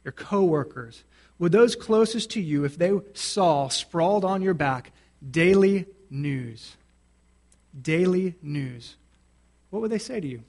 your 0.04 0.12
coworkers, 0.12 1.04
would 1.40 1.52
those 1.52 1.76
closest 1.76 2.30
to 2.30 2.40
you, 2.40 2.64
if 2.64 2.78
they 2.78 2.92
saw 3.16 3.70
sprawled 3.70 4.24
on 4.24 4.44
your 4.44 4.54
back 4.54 4.92
daily 5.32 5.88
news. 6.10 6.76
Daily 7.80 8.36
news. 8.42 8.96
What 9.70 9.82
would 9.82 9.92
they 9.92 10.00
say 10.00 10.20
to 10.20 10.28
you? 10.28 10.44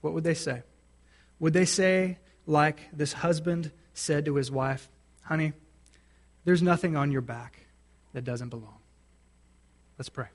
What 0.00 0.14
would 0.14 0.24
they 0.24 0.34
say? 0.34 0.62
Would 1.40 1.52
they 1.52 1.64
say, 1.64 2.18
like 2.46 2.88
this 2.92 3.12
husband 3.12 3.70
said 3.94 4.24
to 4.24 4.36
his 4.36 4.50
wife, 4.50 4.88
Honey, 5.22 5.52
there's 6.44 6.62
nothing 6.62 6.96
on 6.96 7.12
your 7.12 7.20
back 7.20 7.66
that 8.12 8.24
doesn't 8.24 8.48
belong? 8.48 8.78
Let's 9.98 10.08
pray. 10.08 10.28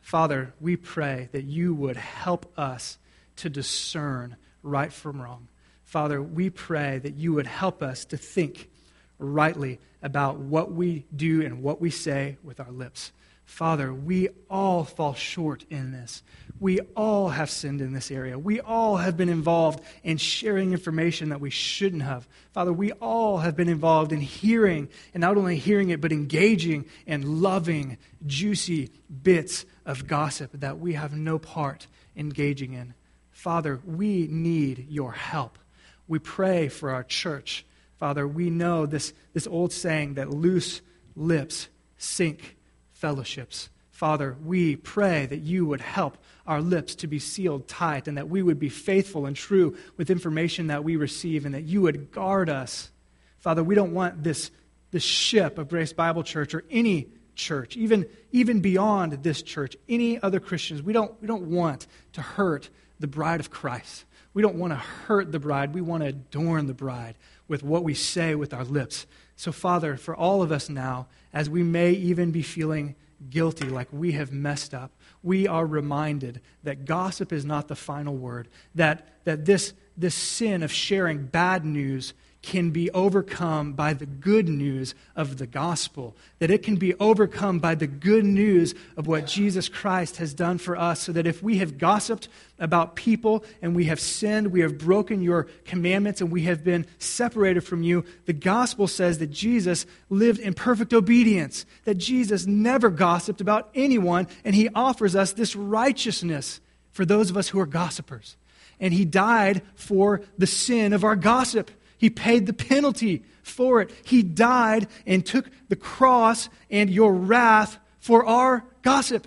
Father, 0.00 0.54
we 0.60 0.76
pray 0.76 1.28
that 1.32 1.44
you 1.44 1.74
would 1.74 1.96
help 1.96 2.50
us 2.58 2.98
to 3.36 3.50
discern 3.50 4.36
right 4.62 4.92
from 4.92 5.20
wrong. 5.20 5.48
Father, 5.84 6.22
we 6.22 6.50
pray 6.50 6.98
that 6.98 7.14
you 7.14 7.34
would 7.34 7.46
help 7.46 7.82
us 7.82 8.04
to 8.06 8.16
think 8.16 8.70
rightly 9.18 9.80
about 10.02 10.38
what 10.38 10.72
we 10.72 11.04
do 11.14 11.42
and 11.42 11.62
what 11.62 11.80
we 11.80 11.90
say 11.90 12.36
with 12.42 12.60
our 12.60 12.70
lips. 12.70 13.12
Father, 13.44 13.94
we 13.94 14.28
all 14.50 14.84
fall 14.84 15.14
short 15.14 15.64
in 15.70 15.90
this. 15.90 16.22
We 16.60 16.80
all 16.94 17.30
have 17.30 17.48
sinned 17.48 17.80
in 17.80 17.94
this 17.94 18.10
area. 18.10 18.38
We 18.38 18.60
all 18.60 18.96
have 18.98 19.16
been 19.16 19.30
involved 19.30 19.80
in 20.04 20.18
sharing 20.18 20.72
information 20.72 21.30
that 21.30 21.40
we 21.40 21.48
shouldn't 21.48 22.02
have. 22.02 22.28
Father, 22.52 22.72
we 22.72 22.92
all 22.92 23.38
have 23.38 23.56
been 23.56 23.68
involved 23.68 24.12
in 24.12 24.20
hearing, 24.20 24.88
and 25.14 25.22
not 25.22 25.38
only 25.38 25.56
hearing 25.56 25.88
it, 25.88 26.00
but 26.00 26.12
engaging 26.12 26.84
and 27.06 27.40
loving 27.40 27.96
juicy 28.26 28.90
bits 29.22 29.64
of 29.86 30.06
gossip 30.06 30.50
that 30.52 30.78
we 30.78 30.92
have 30.92 31.16
no 31.16 31.38
part 31.38 31.86
engaging 32.16 32.74
in. 32.74 32.92
Father, 33.30 33.80
we 33.86 34.26
need 34.26 34.88
your 34.90 35.12
help. 35.12 35.58
We 36.06 36.18
pray 36.18 36.68
for 36.68 36.90
our 36.90 37.04
church. 37.04 37.64
Father, 37.98 38.26
we 38.26 38.48
know 38.48 38.86
this, 38.86 39.12
this 39.32 39.46
old 39.46 39.72
saying 39.72 40.14
that 40.14 40.30
loose 40.30 40.80
lips 41.16 41.68
sink 41.96 42.56
fellowships. 42.92 43.68
Father, 43.90 44.36
we 44.44 44.76
pray 44.76 45.26
that 45.26 45.40
you 45.40 45.66
would 45.66 45.80
help 45.80 46.16
our 46.46 46.62
lips 46.62 46.94
to 46.94 47.08
be 47.08 47.18
sealed 47.18 47.66
tight 47.66 48.06
and 48.06 48.16
that 48.16 48.28
we 48.28 48.40
would 48.40 48.60
be 48.60 48.68
faithful 48.68 49.26
and 49.26 49.34
true 49.34 49.76
with 49.96 50.10
information 50.10 50.68
that 50.68 50.84
we 50.84 50.94
receive 50.94 51.44
and 51.44 51.54
that 51.54 51.64
you 51.64 51.82
would 51.82 52.12
guard 52.12 52.48
us. 52.48 52.92
Father, 53.38 53.64
we 53.64 53.74
don't 53.74 53.92
want 53.92 54.22
this, 54.22 54.52
this 54.92 55.02
ship 55.02 55.58
of 55.58 55.68
Grace 55.68 55.92
Bible 55.92 56.22
Church 56.22 56.54
or 56.54 56.64
any 56.70 57.08
church, 57.34 57.76
even, 57.76 58.06
even 58.30 58.60
beyond 58.60 59.24
this 59.24 59.42
church, 59.42 59.76
any 59.88 60.22
other 60.22 60.38
Christians, 60.38 60.82
we 60.82 60.92
don't, 60.92 61.20
we 61.20 61.26
don't 61.26 61.50
want 61.50 61.88
to 62.12 62.22
hurt 62.22 62.70
the 63.00 63.06
bride 63.08 63.40
of 63.40 63.50
Christ. 63.50 64.04
We 64.38 64.42
don't 64.42 64.54
want 64.54 64.72
to 64.72 64.76
hurt 64.76 65.32
the 65.32 65.40
bride. 65.40 65.74
We 65.74 65.80
want 65.80 66.04
to 66.04 66.10
adorn 66.10 66.68
the 66.68 66.72
bride 66.72 67.16
with 67.48 67.64
what 67.64 67.82
we 67.82 67.92
say 67.92 68.36
with 68.36 68.54
our 68.54 68.62
lips. 68.62 69.04
So, 69.34 69.50
Father, 69.50 69.96
for 69.96 70.14
all 70.14 70.42
of 70.42 70.52
us 70.52 70.68
now, 70.68 71.08
as 71.32 71.50
we 71.50 71.64
may 71.64 71.90
even 71.90 72.30
be 72.30 72.42
feeling 72.42 72.94
guilty, 73.30 73.68
like 73.68 73.88
we 73.90 74.12
have 74.12 74.30
messed 74.30 74.74
up, 74.74 74.92
we 75.24 75.48
are 75.48 75.66
reminded 75.66 76.40
that 76.62 76.84
gossip 76.84 77.32
is 77.32 77.44
not 77.44 77.66
the 77.66 77.74
final 77.74 78.14
word, 78.14 78.46
that, 78.76 79.08
that 79.24 79.44
this, 79.44 79.72
this 79.96 80.14
sin 80.14 80.62
of 80.62 80.70
sharing 80.70 81.26
bad 81.26 81.64
news 81.64 82.14
can 82.40 82.70
be 82.70 82.88
overcome 82.92 83.72
by 83.72 83.92
the 83.92 84.06
good 84.06 84.48
news 84.48 84.94
of 85.16 85.38
the 85.38 85.46
gospel, 85.46 86.16
that 86.38 86.52
it 86.52 86.62
can 86.62 86.76
be 86.76 86.94
overcome 86.94 87.58
by 87.58 87.74
the 87.74 87.86
good 87.86 88.24
news 88.24 88.74
of 88.96 89.08
what 89.08 89.26
Jesus 89.26 89.68
Christ 89.68 90.18
has 90.18 90.34
done 90.34 90.58
for 90.58 90.76
us, 90.76 91.00
so 91.00 91.12
that 91.12 91.26
if 91.26 91.42
we 91.42 91.58
have 91.58 91.78
gossiped 91.78 92.28
about 92.60 92.94
people 92.94 93.44
and 93.60 93.74
we 93.74 93.86
have 93.86 93.98
sinned, 93.98 94.52
we 94.52 94.60
have 94.60 94.78
broken 94.78 95.20
your 95.20 95.48
commandments, 95.64 96.20
and 96.20 96.30
we 96.30 96.42
have 96.42 96.62
been 96.62 96.86
separated 96.98 97.62
from 97.62 97.82
you, 97.82 98.04
the 98.26 98.32
gospel 98.32 98.86
says 98.86 99.18
that 99.18 99.30
Jesus 99.30 99.84
lived 100.08 100.38
in 100.38 100.54
perfect 100.54 100.94
obedience, 100.94 101.66
that 101.84 101.98
Jesus 101.98 102.46
never 102.46 102.88
gossiped 102.88 103.40
about 103.40 103.68
anyone, 103.74 104.28
and 104.44 104.54
he 104.54 104.68
offers 104.76 105.16
us 105.16 105.32
this 105.32 105.56
righteousness 105.56 106.60
for 106.92 107.04
those 107.04 107.30
of 107.30 107.36
us 107.36 107.48
who 107.48 107.58
are 107.58 107.66
gossipers. 107.66 108.36
And 108.80 108.94
he 108.94 109.04
died 109.04 109.62
for 109.74 110.22
the 110.38 110.46
sin 110.46 110.92
of 110.92 111.02
our 111.02 111.16
gossip. 111.16 111.70
He 111.98 112.10
paid 112.10 112.46
the 112.46 112.52
penalty 112.52 113.24
for 113.42 113.80
it. 113.80 113.90
He 114.04 114.22
died 114.22 114.86
and 115.06 115.26
took 115.26 115.50
the 115.68 115.76
cross 115.76 116.48
and 116.70 116.88
your 116.88 117.12
wrath 117.12 117.78
for 117.98 118.24
our 118.24 118.64
gossip. 118.82 119.26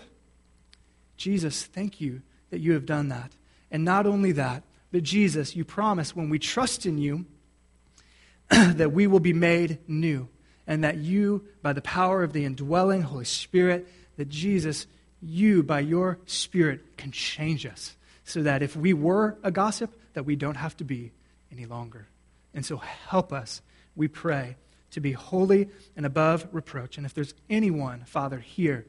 Jesus, 1.17 1.63
thank 1.63 2.01
you 2.01 2.21
that 2.49 2.59
you 2.59 2.73
have 2.73 2.85
done 2.85 3.09
that. 3.09 3.33
And 3.69 3.85
not 3.85 4.07
only 4.07 4.31
that, 4.33 4.63
but 4.91 5.03
Jesus, 5.03 5.55
you 5.55 5.63
promise 5.63 6.15
when 6.15 6.29
we 6.29 6.39
trust 6.39 6.85
in 6.85 6.97
you 6.97 7.25
that 8.49 8.91
we 8.91 9.07
will 9.07 9.19
be 9.19 9.33
made 9.33 9.77
new. 9.87 10.27
And 10.67 10.83
that 10.83 10.97
you, 10.97 11.45
by 11.61 11.73
the 11.73 11.81
power 11.81 12.23
of 12.23 12.33
the 12.33 12.45
indwelling 12.45 13.01
Holy 13.01 13.25
Spirit, 13.25 13.87
that 14.17 14.29
Jesus, 14.29 14.87
you, 15.21 15.63
by 15.63 15.79
your 15.79 16.19
Spirit, 16.25 16.97
can 16.97 17.11
change 17.11 17.65
us. 17.65 17.95
So 18.23 18.43
that 18.43 18.61
if 18.61 18.75
we 18.75 18.93
were 18.93 19.37
a 19.43 19.51
gossip, 19.51 19.93
that 20.13 20.23
we 20.23 20.35
don't 20.35 20.55
have 20.55 20.77
to 20.77 20.83
be 20.83 21.11
any 21.51 21.65
longer. 21.65 22.07
And 22.53 22.65
so 22.65 22.77
help 22.77 23.31
us, 23.31 23.61
we 23.95 24.07
pray, 24.07 24.57
to 24.91 24.99
be 24.99 25.13
holy 25.13 25.69
and 25.95 26.05
above 26.05 26.47
reproach. 26.51 26.97
And 26.97 27.05
if 27.05 27.13
there's 27.13 27.33
anyone, 27.49 28.03
Father, 28.05 28.39
here, 28.39 28.85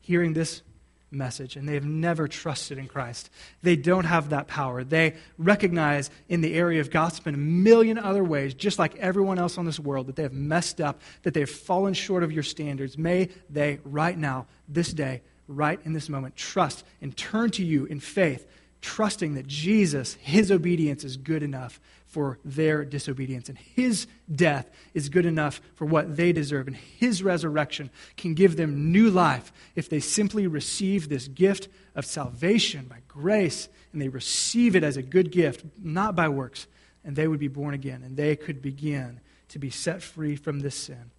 hearing 0.00 0.32
this 0.32 0.62
message 1.10 1.54
and 1.56 1.68
they 1.68 1.74
have 1.74 1.84
never 1.84 2.26
trusted 2.26 2.78
in 2.78 2.88
Christ, 2.88 3.30
they 3.62 3.76
don't 3.76 4.04
have 4.04 4.30
that 4.30 4.48
power. 4.48 4.84
They 4.84 5.14
recognize 5.38 6.10
in 6.28 6.40
the 6.40 6.54
area 6.54 6.80
of 6.80 6.90
gossip 6.90 7.26
in 7.26 7.34
a 7.34 7.38
million 7.38 7.98
other 7.98 8.24
ways, 8.24 8.54
just 8.54 8.78
like 8.78 8.96
everyone 8.96 9.38
else 9.38 9.58
on 9.58 9.64
this 9.64 9.78
world, 9.78 10.08
that 10.08 10.16
they 10.16 10.22
have 10.22 10.32
messed 10.32 10.80
up, 10.80 11.00
that 11.22 11.34
they 11.34 11.40
have 11.40 11.50
fallen 11.50 11.94
short 11.94 12.22
of 12.22 12.32
your 12.32 12.42
standards. 12.42 12.98
May 12.98 13.28
they, 13.48 13.78
right 13.84 14.16
now, 14.16 14.46
this 14.68 14.92
day, 14.92 15.22
right 15.46 15.78
in 15.84 15.92
this 15.92 16.08
moment 16.08 16.36
trust 16.36 16.84
and 17.00 17.16
turn 17.16 17.50
to 17.50 17.64
you 17.64 17.84
in 17.84 18.00
faith, 18.00 18.46
trusting 18.84 19.32
that 19.32 19.46
Jesus, 19.46 20.14
his 20.20 20.52
obedience 20.52 21.04
is 21.04 21.16
good 21.16 21.42
enough 21.42 21.80
for 22.06 22.38
their 22.44 22.84
disobedience, 22.84 23.48
and 23.48 23.56
his 23.56 24.06
death 24.32 24.68
is 24.92 25.08
good 25.08 25.24
enough 25.24 25.62
for 25.74 25.86
what 25.86 26.18
they 26.18 26.32
deserve, 26.32 26.66
and 26.68 26.76
his 26.76 27.22
resurrection 27.22 27.88
can 28.18 28.34
give 28.34 28.56
them 28.56 28.92
new 28.92 29.08
life 29.08 29.52
if 29.74 29.88
they 29.88 30.00
simply 30.00 30.46
receive 30.46 31.08
this 31.08 31.28
gift 31.28 31.66
of 31.94 32.04
salvation 32.04 32.84
by 32.84 32.98
grace 33.08 33.68
and 33.92 34.02
they 34.02 34.08
receive 34.08 34.76
it 34.76 34.84
as 34.84 34.98
a 34.98 35.02
good 35.02 35.32
gift, 35.32 35.64
not 35.82 36.14
by 36.14 36.28
works, 36.28 36.66
and 37.04 37.16
they 37.16 37.26
would 37.26 37.40
be 37.40 37.48
born 37.48 37.72
again, 37.72 38.02
and 38.02 38.18
they 38.18 38.36
could 38.36 38.60
begin 38.60 39.18
to 39.48 39.58
be 39.58 39.70
set 39.70 40.02
free 40.02 40.36
from 40.36 40.60
this 40.60 40.76
sin. 40.76 41.10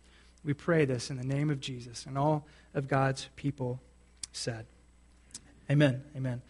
We 0.44 0.54
pray 0.54 0.86
this 0.86 1.10
in 1.10 1.18
the 1.18 1.24
name 1.24 1.50
of 1.50 1.60
Jesus, 1.60 2.06
and 2.06 2.16
all 2.16 2.46
of 2.76 2.88
God's 2.88 3.28
people 3.36 3.82
said, 4.34 4.68
Amen. 5.70 6.04
Amen. 6.16 6.44